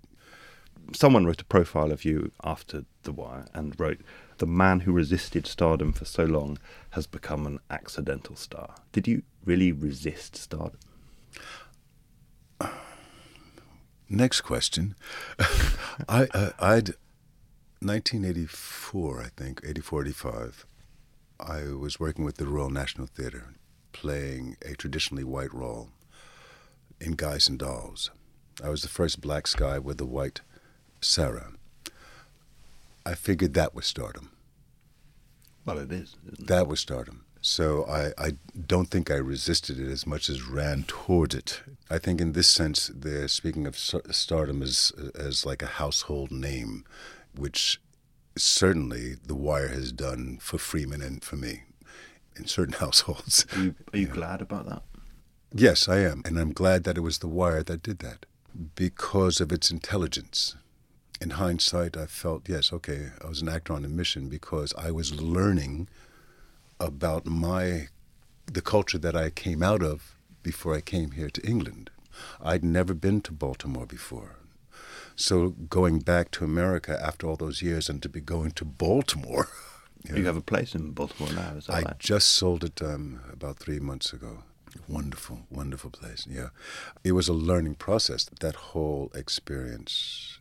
Someone 0.94 1.26
wrote 1.26 1.42
a 1.42 1.44
profile 1.44 1.92
of 1.92 2.04
you 2.04 2.32
after 2.42 2.84
The 3.02 3.12
Wire 3.12 3.46
and 3.54 3.78
wrote, 3.78 4.00
The 4.40 4.46
man 4.46 4.80
who 4.80 4.92
resisted 4.92 5.46
stardom 5.46 5.92
for 5.92 6.06
so 6.06 6.24
long 6.24 6.58
has 6.92 7.06
become 7.06 7.46
an 7.46 7.58
accidental 7.68 8.36
star. 8.36 8.76
Did 8.90 9.06
you 9.06 9.22
really 9.44 9.70
resist 9.70 10.34
stardom? 10.34 10.80
Next 14.08 14.40
question. 14.40 14.94
I, 16.08 16.26
uh, 16.32 16.52
I'd 16.58 16.94
1984, 17.82 19.20
I 19.20 19.28
think, 19.36 19.60
84, 19.62 20.04
85. 20.06 20.66
I 21.38 21.64
was 21.74 22.00
working 22.00 22.24
with 22.24 22.38
the 22.38 22.46
Royal 22.46 22.70
National 22.70 23.08
Theatre, 23.08 23.52
playing 23.92 24.56
a 24.64 24.72
traditionally 24.72 25.24
white 25.24 25.52
role 25.52 25.90
in 26.98 27.12
Guys 27.12 27.46
and 27.46 27.58
Dolls. 27.58 28.10
I 28.64 28.70
was 28.70 28.80
the 28.80 28.88
first 28.88 29.20
black 29.20 29.44
guy 29.54 29.78
with 29.78 29.98
the 29.98 30.06
white 30.06 30.40
Sarah. 31.02 31.52
I 33.04 33.14
figured 33.14 33.54
that 33.54 33.74
was 33.74 33.86
stardom. 33.86 34.30
Well, 35.64 35.78
it 35.78 35.92
is. 35.92 36.16
It? 36.26 36.46
That 36.46 36.66
was 36.66 36.80
stardom. 36.80 37.24
So 37.42 37.86
I, 37.86 38.12
I 38.22 38.32
don't 38.66 38.90
think 38.90 39.10
I 39.10 39.14
resisted 39.14 39.80
it 39.80 39.90
as 39.90 40.06
much 40.06 40.28
as 40.28 40.42
ran 40.42 40.84
toward 40.84 41.32
it. 41.32 41.62
I 41.90 41.98
think 41.98 42.20
in 42.20 42.32
this 42.32 42.48
sense, 42.48 42.90
they're 42.94 43.28
speaking 43.28 43.66
of 43.66 43.78
stardom 43.78 44.62
as 44.62 44.92
as 45.14 45.46
like 45.46 45.62
a 45.62 45.66
household 45.66 46.30
name, 46.30 46.84
which 47.34 47.80
certainly 48.36 49.16
The 49.26 49.34
Wire 49.34 49.68
has 49.68 49.92
done 49.92 50.38
for 50.40 50.58
Freamon 50.58 51.04
and 51.04 51.24
for 51.24 51.36
me 51.36 51.62
in 52.36 52.46
certain 52.46 52.74
households. 52.84 53.46
Are 53.56 53.62
you, 53.62 53.74
are 53.92 53.98
you 53.98 54.06
glad 54.06 54.42
about 54.42 54.68
that? 54.68 54.82
Yes, 55.52 55.88
I 55.88 55.98
am. 55.98 56.22
And 56.24 56.38
I'm 56.38 56.52
glad 56.52 56.84
that 56.84 56.96
it 56.96 57.00
was 57.00 57.18
The 57.18 57.28
Wire 57.28 57.62
that 57.62 57.82
did 57.82 57.98
that 58.00 58.26
because 58.74 59.40
of 59.40 59.50
its 59.52 59.70
intelligence. 59.70 60.56
In 61.20 61.30
hindsight, 61.30 61.96
I 61.96 62.06
felt, 62.06 62.48
yes, 62.48 62.72
okay, 62.72 63.10
I 63.22 63.28
was 63.28 63.42
an 63.42 63.48
actor 63.48 63.74
on 63.74 63.84
a 63.84 63.88
mission 63.88 64.28
because 64.28 64.72
I 64.78 64.90
was 64.90 65.20
learning 65.20 65.88
about 66.78 67.26
my 67.26 67.88
the 68.46 68.62
culture 68.62 68.98
that 68.98 69.14
I 69.14 69.30
came 69.30 69.62
out 69.62 69.82
of 69.82 70.16
before 70.42 70.74
I 70.74 70.80
came 70.80 71.12
here 71.12 71.30
to 71.30 71.46
England. 71.46 71.90
I'd 72.42 72.64
never 72.64 72.94
been 72.94 73.20
to 73.22 73.32
Baltimore 73.32 73.86
before. 73.86 74.36
So 75.14 75.50
going 75.50 76.00
back 76.00 76.30
to 76.32 76.44
America 76.44 76.98
after 77.00 77.26
all 77.28 77.36
those 77.36 77.62
years 77.62 77.88
and 77.88 78.02
to 78.02 78.08
be 78.08 78.20
going 78.20 78.52
to 78.52 78.64
Baltimore. 78.64 79.48
You 80.08 80.24
have 80.24 80.36
a 80.38 80.40
place 80.40 80.74
in 80.74 80.92
Baltimore 80.92 81.30
now, 81.34 81.56
is 81.58 81.66
that 81.66 81.74
I 81.74 81.82
right? 81.82 81.98
just 81.98 82.28
sold 82.28 82.64
it 82.64 82.80
um, 82.80 83.20
about 83.30 83.58
three 83.58 83.78
months 83.80 84.14
ago. 84.14 84.44
Wonderful, 84.88 85.40
wonderful 85.50 85.90
place. 85.90 86.26
Yeah, 86.26 86.48
it 87.04 87.12
was 87.12 87.28
a 87.28 87.34
learning 87.34 87.74
process. 87.74 88.24
That 88.40 88.54
whole 88.72 89.12
experience, 89.14 90.38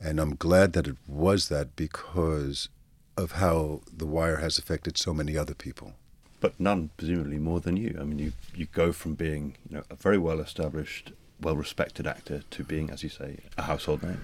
and 0.00 0.20
I'm 0.20 0.36
glad 0.36 0.72
that 0.74 0.86
it 0.86 0.96
was 1.06 1.48
that 1.48 1.76
because 1.76 2.68
of 3.16 3.32
how 3.32 3.82
The 3.92 4.06
Wire 4.06 4.36
has 4.38 4.58
affected 4.58 4.96
so 4.96 5.12
many 5.12 5.36
other 5.36 5.54
people. 5.54 5.94
But 6.40 6.58
none, 6.58 6.90
presumably, 6.96 7.38
more 7.38 7.60
than 7.60 7.76
you. 7.76 7.96
I 8.00 8.04
mean, 8.04 8.18
you, 8.18 8.32
you 8.54 8.66
go 8.66 8.92
from 8.92 9.14
being 9.14 9.56
you 9.68 9.76
know, 9.76 9.84
a 9.90 9.94
very 9.94 10.18
well 10.18 10.40
established, 10.40 11.12
well 11.40 11.56
respected 11.56 12.06
actor 12.06 12.42
to 12.50 12.64
being, 12.64 12.90
as 12.90 13.02
you 13.02 13.08
say, 13.08 13.38
a 13.56 13.62
household 13.62 14.02
name. 14.02 14.22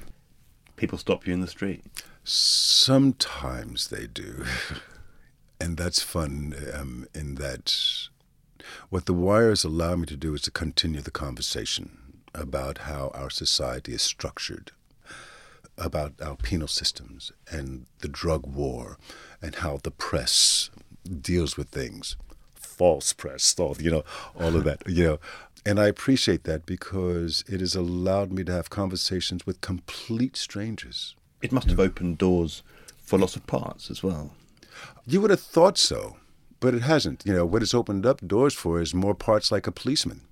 People 0.76 0.98
stop 0.98 1.26
you 1.26 1.32
in 1.32 1.40
the 1.40 1.46
street. 1.46 1.84
Sometimes 2.24 3.88
they 3.88 4.06
do, 4.06 4.44
and 5.61 5.76
that's 5.76 6.02
fun. 6.02 6.54
Um, 6.74 7.06
in 7.14 7.37
that, 7.37 7.74
what 8.90 9.06
the 9.06 9.14
wires 9.14 9.64
allow 9.64 9.96
me 9.96 10.06
to 10.06 10.16
do 10.16 10.34
is 10.34 10.42
to 10.42 10.50
continue 10.50 11.00
the 11.00 11.11
conversation 11.11 11.98
about 12.34 12.78
how 12.78 13.11
our 13.14 13.30
society 13.30 13.94
is 13.94 14.02
structured, 14.02 14.72
about 15.78 16.14
our 16.20 16.36
penal 16.36 16.68
systems 16.68 17.32
and 17.50 17.86
the 18.00 18.08
drug 18.08 18.46
war, 18.46 18.98
and 19.40 19.56
how 19.56 19.78
the 19.82 19.90
press 19.90 20.70
deals 21.20 21.56
with 21.56 21.68
things, 21.68 22.16
false 22.54 23.12
press, 23.12 23.54
all 23.58 23.76
you 23.78 23.90
know, 23.90 24.04
all 24.38 24.56
of 24.56 24.64
that, 24.64 24.82
you 24.86 25.04
know. 25.04 25.20
And 25.64 25.78
I 25.78 25.86
appreciate 25.86 26.44
that 26.44 26.66
because 26.66 27.44
it 27.48 27.60
has 27.60 27.74
allowed 27.74 28.32
me 28.32 28.44
to 28.44 28.52
have 28.52 28.70
conversations 28.70 29.46
with 29.46 29.60
complete 29.60 30.36
strangers. 30.36 31.14
It 31.42 31.52
must 31.52 31.68
have 31.68 31.80
opened 31.80 32.18
doors 32.18 32.62
for 32.98 33.18
lots 33.18 33.36
of 33.36 33.46
parts 33.46 33.90
as 33.90 34.02
well. 34.02 34.32
You 35.06 35.20
would 35.20 35.30
have 35.30 35.40
thought 35.40 35.78
so, 35.78 36.16
but 36.60 36.74
it 36.74 36.82
hasn't. 36.82 37.24
You 37.24 37.34
know, 37.34 37.46
what 37.46 37.62
it's 37.62 37.74
opened 37.74 38.06
up 38.06 38.26
doors 38.26 38.54
for 38.54 38.80
is 38.80 38.94
more 38.94 39.14
parts 39.14 39.52
like 39.52 39.66
a 39.66 39.72
policeman. 39.72 40.22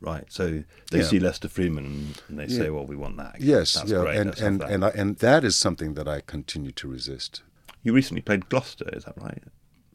Right. 0.00 0.24
So 0.28 0.62
they 0.90 0.98
Yeah. 0.98 1.04
see 1.04 1.18
Lester 1.18 1.48
Freamon 1.48 2.16
and 2.28 2.38
they 2.38 2.48
say, 2.48 2.68
well, 2.70 2.84
we 2.86 2.96
want 2.96 3.16
that. 3.16 3.36
Yes, 3.40 3.74
That's 3.74 3.90
yeah, 3.90 4.00
great. 4.02 4.16
and 4.16 4.26
let's 4.26 4.40
and 4.42 4.62
and, 4.62 4.84
I, 4.84 4.88
and 4.90 5.16
that 5.18 5.42
is 5.44 5.56
something 5.56 5.94
that 5.94 6.06
I 6.06 6.20
continue 6.20 6.70
to 6.72 6.88
resist. 6.88 7.42
You 7.82 7.92
recently 7.94 8.20
played 8.20 8.48
Gloucester, 8.48 8.88
is 8.92 9.04
that 9.04 9.14
right? 9.16 9.42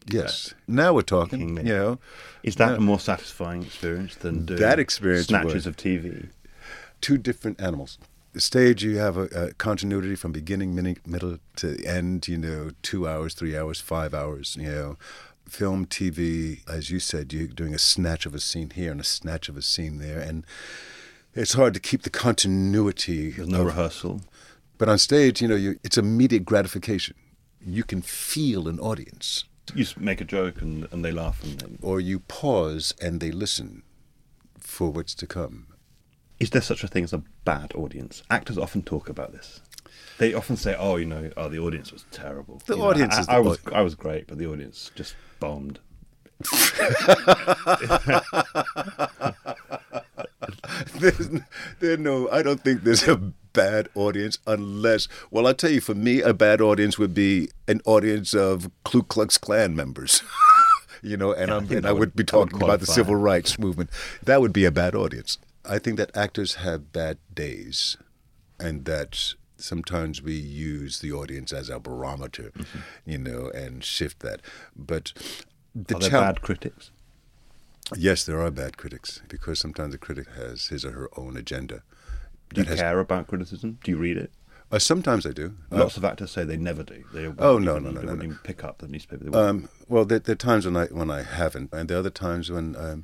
Yes. 0.09 0.53
Now 0.67 0.93
we're 0.93 1.03
talking. 1.03 1.57
You 1.57 1.63
know, 1.63 1.99
Is 2.41 2.55
that 2.55 2.71
Yeah. 2.71 2.77
a 2.77 2.79
more 2.79 2.99
satisfying 2.99 3.61
experience 3.63 4.15
than 4.15 4.45
doing 4.45 4.59
That 4.59 4.79
experience 4.79 5.27
snatches 5.27 5.53
was. 5.53 5.67
of 5.67 5.75
TV? 5.77 6.29
two 7.01 7.17
different 7.17 7.59
animals. 7.61 7.97
The 8.33 8.39
stage, 8.41 8.83
you 8.83 8.97
have 8.97 9.17
a, 9.17 9.23
a 9.35 9.53
continuity 9.53 10.15
from 10.15 10.31
beginning, 10.31 10.73
mini, 10.75 10.95
middle 11.05 11.37
to 11.57 11.83
end. 11.85 12.27
You 12.27 12.37
know, 12.37 12.71
two 12.81 13.07
hours, 13.07 13.33
three 13.33 13.57
hours, 13.57 13.81
five 13.81 14.13
hours. 14.13 14.55
You 14.59 14.71
know, 14.71 14.97
film, 15.51 15.85
TV, 15.85 16.61
as 16.69 16.89
you 16.89 16.99
said, 16.99 17.33
you're 17.33 17.47
doing 17.47 17.73
a 17.73 17.79
snatch 17.79 18.25
of 18.25 18.33
a 18.33 18.39
scene 18.39 18.69
here 18.69 18.91
and 18.91 19.01
a 19.01 19.03
snatch 19.03 19.49
of 19.49 19.57
a 19.57 19.61
scene 19.61 19.97
there, 19.97 20.19
and 20.19 20.45
it's 21.33 21.53
hard 21.53 21.73
to 21.73 21.79
keep 21.79 22.03
the 22.03 22.09
continuity. 22.09 23.31
There's 23.31 23.47
no 23.49 23.61
of- 23.61 23.67
rehearsal. 23.67 24.21
But 24.77 24.89
on 24.89 24.97
stage, 24.97 25.41
you 25.41 25.47
know, 25.47 25.55
you, 25.55 25.77
it's 25.83 25.97
immediate 25.97 26.45
gratification. 26.45 27.15
You 27.63 27.83
can 27.83 28.01
feel 28.01 28.67
an 28.67 28.79
audience. 28.79 29.43
You 29.75 29.85
make 29.97 30.21
a 30.21 30.25
joke 30.25 30.61
and, 30.61 30.87
and 30.91 31.05
they 31.05 31.11
laugh 31.11 31.43
and 31.43 31.59
then. 31.59 31.77
Or 31.83 31.99
you 31.99 32.21
pause 32.21 32.95
and 32.99 33.19
they 33.19 33.31
listen 33.31 33.83
for 34.57 34.89
what's 34.89 35.13
to 35.15 35.27
come. 35.27 35.67
Is 36.39 36.49
there 36.49 36.61
such 36.61 36.83
a 36.83 36.87
thing 36.87 37.03
as 37.03 37.13
a 37.13 37.21
bad 37.45 37.71
audience? 37.75 38.23
Actors 38.31 38.57
often 38.57 38.81
talk 38.81 39.07
about 39.07 39.31
this. 39.33 39.61
They 40.21 40.35
often 40.35 40.55
say, 40.55 40.75
"Oh, 40.77 40.97
you 40.97 41.05
know, 41.07 41.31
oh, 41.35 41.49
the 41.49 41.57
audience 41.57 41.91
was 41.91 42.05
terrible. 42.11 42.61
The 42.67 42.75
You 42.75 42.81
know, 42.83 42.89
audience 42.89 43.15
I, 43.15 43.19
is 43.21 43.27
I, 43.27 43.39
was, 43.39 43.57
I 43.73 43.81
was 43.81 43.95
great, 43.95 44.27
but 44.27 44.37
the 44.37 44.45
audience 44.45 44.91
just 44.93 45.15
bombed." 45.39 45.79
there's, 50.95 51.27
n- 51.29 51.45
there 51.79 51.97
no, 51.97 52.29
I 52.29 52.41
don't 52.43 52.61
think 52.61 52.83
there's 52.83 53.07
a 53.07 53.15
bad 53.17 53.89
audience 53.95 54.37
unless, 54.47 55.07
well, 55.29 55.47
I'll 55.47 55.53
tell 55.53 55.71
you, 55.71 55.81
for 55.81 55.95
me, 55.95 56.21
a 56.21 56.33
bad 56.33 56.61
audience 56.61 56.97
would 56.97 57.13
be 57.13 57.49
an 57.67 57.81
audience 57.85 58.33
of 58.33 58.69
Ku 58.83 59.03
Klux 59.03 59.37
Klan 59.37 59.75
members. 59.75 60.21
you 61.01 61.17
know, 61.17 61.31
and, 61.33 61.49
Yeah, 61.49 61.75
I 61.75 61.77
and 61.79 61.85
I 61.87 61.91
would- 61.91 61.99
would 61.99 62.15
be 62.15 62.23
that 62.23 62.33
would 62.37 62.49
talking 62.51 62.63
about 62.63 62.79
the 62.79 62.85
civil 62.85 63.15
rights 63.15 63.57
movement. 63.57 63.89
That 64.23 64.41
would 64.41 64.53
be 64.53 64.65
a 64.65 64.71
bad 64.71 64.95
audience. 64.95 65.37
I 65.65 65.79
think 65.79 65.97
that 65.97 66.15
actors 66.15 66.55
have 66.55 66.91
bad 66.91 67.17
days 67.33 67.97
and 68.59 68.85
that 68.85 69.33
sometimes 69.61 70.21
we 70.21 70.33
use 70.35 70.99
the 70.99 71.11
audience 71.11 71.53
as 71.53 71.69
our 71.69 71.79
barometer, 71.79 72.51
you 73.05 73.17
know, 73.17 73.49
and 73.53 73.83
shift 73.83 74.19
that. 74.19 74.41
But 74.75 75.13
the 75.73 75.95
Mm-hmm. 75.95 75.95
Are 75.95 75.99
there 75.99 76.09
chal- 76.09 76.21
bad 76.21 76.41
critics? 76.41 76.91
Yes, 77.95 78.25
there 78.25 78.41
are 78.41 78.51
bad 78.51 78.77
critics 78.77 79.21
because 79.27 79.59
sometimes 79.59 79.93
a 79.93 79.97
critic 79.97 80.27
has 80.37 80.67
his 80.67 80.83
or 80.85 80.91
her 80.91 81.09
own 81.17 81.35
agenda. 81.37 81.83
Do 82.53 82.61
you 82.61 82.67
has- 82.67 82.79
care 82.79 82.99
about 82.99 83.27
criticism? 83.27 83.77
Do 83.83 83.91
you 83.91 83.97
read 83.97 84.17
it? 84.17 84.31
Uh, 84.71 84.79
sometimes 84.79 85.25
I 85.25 85.31
do. 85.31 85.55
Lots 85.69 85.97
Uh, 85.97 85.99
of 86.01 86.05
actors 86.05 86.31
say 86.31 86.45
they 86.45 86.55
never 86.55 86.83
do. 86.83 87.03
They 87.13 87.25
Oh, 87.27 87.57
no, 87.57 87.71
even- 87.77 87.83
no, 87.83 87.89
no, 87.91 87.99
they 87.99 88.05
no, 88.05 88.07
won't 88.07 88.19
no. 88.19 88.23
even 88.25 88.37
pick 88.43 88.63
up 88.63 88.77
the 88.79 88.87
newspaper. 88.87 89.25
They. 89.25 89.37
Um, 89.37 89.67
well, 89.89 90.05
there, 90.05 90.19
there 90.19 90.33
are 90.33 90.35
times 90.35 90.65
when 90.65 90.77
I 90.77 90.85
when 90.87 91.11
I 91.11 91.23
haven't, 91.23 91.73
and 91.73 91.89
there 91.89 91.97
are 91.97 91.99
other 91.99 92.09
times 92.09 92.49
when 92.49 92.75
um, 92.77 93.03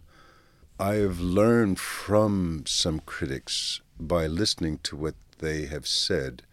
I 0.80 0.96
have 0.96 1.20
learned 1.20 1.78
from 1.80 2.64
some 2.66 3.02
critics 3.02 3.82
by 4.00 4.28
listening 4.28 4.80
to 4.84 4.96
what 4.96 5.16
they 5.40 5.66
have 5.66 5.86
said, 5.88 6.44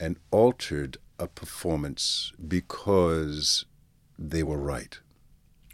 and 0.00 0.16
altered 0.30 0.96
a 1.18 1.26
performance 1.26 2.32
because 2.46 3.64
they 4.18 4.42
were 4.42 4.58
right. 4.58 4.98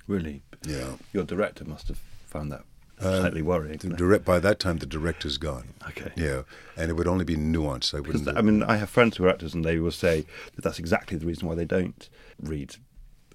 really? 0.07 0.43
Yeah. 0.67 0.97
Your 1.13 1.25
director 1.25 1.65
must 1.65 1.89
have 1.89 1.99
found 2.27 2.51
that 2.53 2.63
Uh, 2.99 3.21
slightly 3.21 3.43
worrying. 3.43 3.77
The 3.79 3.89
direct 3.91 4.25
by 4.25 4.39
that 4.41 4.59
time, 4.59 4.79
the 4.79 4.87
director's 4.87 5.37
gone. 5.37 5.75
Okay. 5.89 6.13
Yeah, 6.17 6.43
and 6.77 6.91
it 6.91 6.95
would 6.95 7.09
only 7.09 7.25
be 7.25 7.37
nuance. 7.37 7.93
I 7.93 8.01
wouldn't. 8.01 8.29
I 8.39 8.41
mean, 8.41 8.63
I 8.63 8.77
have 8.77 8.89
friends 8.89 9.17
who 9.17 9.25
are 9.25 9.31
actors, 9.31 9.53
and 9.55 9.65
they 9.65 9.79
will 9.79 9.91
say 9.91 10.25
that 10.55 10.63
that's 10.63 10.79
exactly 10.79 11.19
the 11.19 11.27
reason 11.27 11.49
why 11.49 11.55
they 11.57 11.65
don't 11.67 12.09
read 12.41 12.77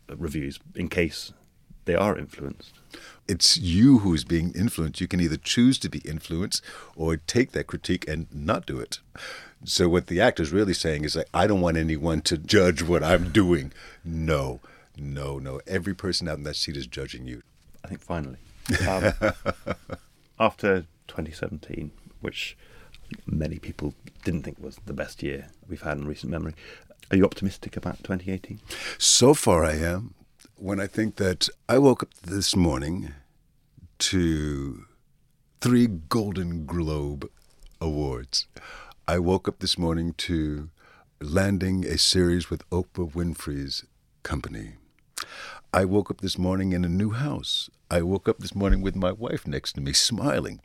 uh, 0.09 0.15
reviews 0.15 0.59
in 0.75 0.87
case 0.89 1.33
they 1.89 1.95
are 1.95 2.15
influenced. 2.15 2.73
it's 3.27 3.57
you 3.57 3.99
who's 3.99 4.23
being 4.23 4.51
influenced. 4.53 5.01
You 5.01 5.07
can 5.07 5.19
either 5.19 5.37
choose 5.37 5.79
to 5.79 5.89
be 5.89 5.99
influenced 5.99 6.63
or 6.95 7.17
take 7.17 7.51
that 7.53 7.65
critique 7.65 8.07
and 8.07 8.27
not 8.31 8.67
do 8.67 8.79
it. 8.79 8.99
So 9.65 9.89
what 9.89 10.05
the 10.05 10.21
actor's 10.21 10.51
really 10.51 10.75
saying 10.75 11.03
is 11.03 11.15
like, 11.15 11.27
I 11.33 11.47
don't 11.47 11.61
want 11.61 11.77
anyone 11.77 12.21
to 12.21 12.37
judge 12.37 12.83
what 12.83 13.03
I'm 13.03 13.31
doing. 13.31 13.73
No, 14.05 14.59
no, 14.95 15.39
no. 15.39 15.61
Every 15.65 15.95
person 15.95 16.27
out 16.27 16.37
in 16.37 16.43
that 16.43 16.57
seat 16.57 16.77
is 16.77 16.85
judging 16.85 17.25
you. 17.25 17.41
I 17.83 17.87
think 17.87 18.01
finally, 18.01 18.37
um, 18.87 19.11
after 20.39 20.81
2017, 21.07 21.89
which 22.21 22.55
many 23.25 23.57
people 23.57 23.95
didn't 24.23 24.43
think 24.43 24.59
was 24.59 24.77
the 24.85 24.93
best 24.93 25.23
year 25.23 25.47
we've 25.67 25.81
had 25.81 25.97
in 25.97 26.07
recent 26.07 26.31
memory, 26.31 26.53
are 27.09 27.17
you 27.17 27.25
optimistic 27.25 27.75
about 27.75 27.97
2018? 28.03 28.59
So 28.99 29.33
far, 29.33 29.65
I 29.65 29.73
am. 29.73 30.13
When 30.61 30.81
I 30.81 30.87
think 30.87 31.15
that 31.15 31.47
I 31.69 31.77
woke 31.77 32.03
up 32.03 32.13
this 32.15 32.53
morning 32.53 33.13
to 33.99 34.83
three 35.61 35.87
Golden 35.87 36.65
Globe 36.65 37.31
awards. 37.79 38.45
I 39.07 39.19
woke 39.19 39.47
up 39.47 39.59
this 39.59 39.77
morning 39.77 40.15
to 40.17 40.69
landing 41.21 41.85
a 41.85 41.97
series 41.97 42.49
with 42.49 42.69
Oprah 42.71 43.09
Winfrey's 43.09 43.85
company. 44.23 44.73
I 45.73 45.85
woke 45.85 46.11
up 46.11 46.19
this 46.19 46.37
morning 46.37 46.73
in 46.73 46.83
a 46.83 46.89
new 46.89 47.11
house. 47.11 47.69
I 47.91 48.01
woke 48.03 48.29
up 48.29 48.37
this 48.39 48.53
morning 48.53 48.81
with 48.81 48.95
my 48.95 49.11
wife 49.11 49.47
next 49.47 49.73
to 49.73 49.81
me, 49.81 49.93
smiling. 49.93 50.59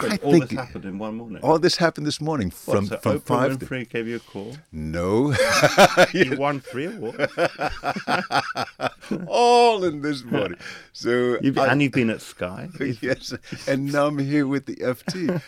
So 0.00 0.08
I 0.08 0.16
all 0.22 0.32
think 0.32 0.48
this 0.50 0.58
happened 0.58 0.84
in 0.84 0.98
one 0.98 1.16
morning. 1.16 1.42
all 1.42 1.58
this 1.58 1.76
happened 1.76 2.06
this 2.06 2.20
morning 2.20 2.52
What, 2.64 2.76
from 2.76 2.86
so 2.86 2.96
from 2.98 3.18
Oprah 3.18 3.22
five. 3.22 3.58
Winfrey 3.58 3.88
gave 3.88 4.06
you 4.06 4.16
a 4.16 4.20
call. 4.20 4.56
No, 4.70 5.34
You 6.14 6.36
won 6.38 6.60
three 6.60 6.86
awards. 6.86 7.32
all 9.26 9.84
in 9.84 10.02
this 10.02 10.24
morning. 10.24 10.58
So 10.92 11.38
You've, 11.42 11.58
I- 11.58 11.68
and 11.68 11.82
you've 11.82 11.92
been 11.92 12.10
at 12.10 12.20
Sky. 12.20 12.68
yes, 13.00 13.34
and 13.66 13.92
now 13.92 14.06
I'm 14.06 14.18
here 14.18 14.46
with 14.46 14.66
the 14.66 14.76
FT. 14.76 15.40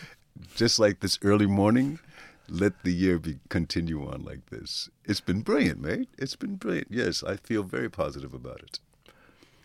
Just 0.55 0.79
like 0.79 0.99
this 1.01 1.19
early 1.23 1.45
morning, 1.45 1.99
let 2.49 2.83
the 2.83 2.91
year 2.91 3.19
be 3.19 3.39
continue 3.49 4.05
on 4.07 4.23
like 4.23 4.49
this. 4.49 4.89
It's 5.05 5.21
been 5.21 5.41
brilliant, 5.41 5.81
mate. 5.81 6.09
It's 6.17 6.35
been 6.35 6.55
brilliant. 6.55 6.87
Yes, 6.89 7.23
I 7.23 7.35
feel 7.37 7.63
very 7.63 7.89
positive 7.89 8.33
about 8.33 8.61
it. 8.61 8.79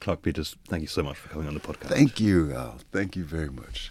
Clarke 0.01 0.23
Peters, 0.23 0.57
thank 0.69 0.83
you 0.83 0.89
so 0.89 1.03
much 1.03 1.17
for 1.17 1.29
coming 1.29 1.49
on 1.49 1.55
the 1.55 1.61
podcast. 1.61 1.89
Thank 1.89 2.21
you, 2.21 2.53
Al. 2.53 2.79
Thank 2.93 3.17
you 3.17 3.25
very 3.25 3.51
much. 3.51 3.91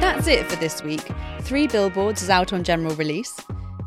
That's 0.00 0.26
it 0.26 0.46
for 0.46 0.56
this 0.56 0.82
week. 0.82 1.06
Three 1.40 1.66
Billboards 1.66 2.22
is 2.22 2.30
out 2.30 2.52
on 2.52 2.64
general 2.64 2.94
release. 2.96 3.36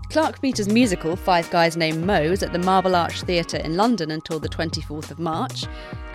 Clarke 0.09 0.41
Peters' 0.41 0.69
musical 0.69 1.17
Five 1.17 1.49
Guys 1.49 1.75
Named 1.75 2.05
Mo 2.05 2.21
is 2.21 2.41
at 2.41 2.53
the 2.53 2.59
Marble 2.59 2.95
Arch 2.95 3.23
Theatre 3.23 3.57
in 3.57 3.75
London 3.75 4.11
until 4.11 4.39
the 4.39 4.47
24th 4.47 5.11
of 5.11 5.19
March. 5.19 5.65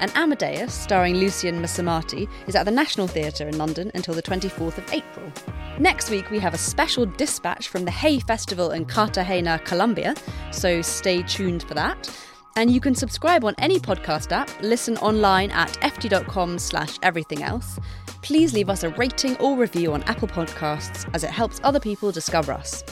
And 0.01 0.11
Amadeus, 0.17 0.73
starring 0.73 1.17
Lucian 1.17 1.61
Msamati, 1.61 2.27
is 2.47 2.57
at 2.57 2.65
the 2.65 2.71
National 2.71 3.07
Theatre 3.07 3.47
in 3.47 3.59
London 3.59 3.91
until 3.95 4.15
the 4.15 4.23
24th 4.23 4.79
of 4.79 4.93
April. 4.95 5.31
Next 5.79 6.09
week, 6.09 6.31
we 6.31 6.39
have 6.39 6.55
a 6.55 6.59
special 6.59 7.05
dispatch 7.05 7.69
from 7.69 7.85
the 7.85 7.91
Hay 7.91 8.19
Festival 8.19 8.71
in 8.71 8.87
Cartagena, 8.87 9.59
Colombia, 9.59 10.15
so 10.53 10.81
stay 10.81 11.23
tuned 11.23 11.63
for 11.65 11.75
that. 11.75 12.09
And 12.57 12.71
you 12.71 12.81
can 12.81 12.95
subscribe 12.95 13.45
on 13.45 13.55
any 13.59 13.79
podcast 13.79 14.33
app, 14.33 14.51
listen 14.63 14.97
online 14.99 15.51
at 15.51 15.71
ft.com 15.83 16.59
slash 16.59 16.99
everything 17.03 17.43
else. 17.43 17.79
Please 18.23 18.55
leave 18.55 18.71
us 18.71 18.85
a 18.85 18.91
rating 18.91 19.37
or 19.37 19.57
review 19.57 19.93
on 19.93 20.03
Apple 20.05 20.29
Podcasts 20.29 21.09
as 21.13 21.25
it 21.25 21.31
helps 21.31 21.61
other 21.63 21.81
people 21.81 22.11
discover 22.11 22.53
us. 22.53 22.85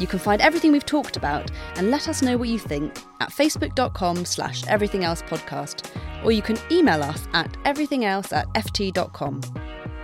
You 0.00 0.06
can 0.06 0.18
find 0.18 0.40
everything 0.40 0.72
we've 0.72 0.86
talked 0.86 1.18
about 1.18 1.50
and 1.76 1.90
let 1.90 2.08
us 2.08 2.22
know 2.22 2.38
what 2.38 2.48
you 2.48 2.58
think 2.58 2.96
at 3.20 3.30
facebook.com 3.30 4.24
slash 4.24 4.66
everything 4.66 5.04
else 5.04 5.20
podcast, 5.22 5.94
or 6.24 6.32
you 6.32 6.40
can 6.40 6.56
email 6.72 7.02
us 7.02 7.28
at 7.34 7.52
everythingelse 7.64 8.32
at 8.32 8.48
ft.com. 8.54 9.42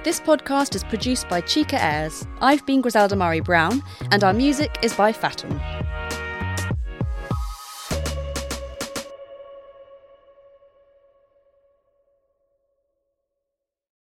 This 0.05 0.21
podcast 0.21 0.77
is 0.77 0.85
produced 0.85 1.29
by 1.31 1.41
Chica 1.41 1.83
Ayres. 1.83 2.27
I've 2.43 2.65
been 2.67 2.83
Griselda 2.83 3.17
Murray 3.17 3.41
Brown, 3.41 3.83
and 4.13 4.23
our 4.23 4.35
music 4.35 4.79
is 4.83 4.93
by 4.95 5.13
Fatum. 5.13 5.59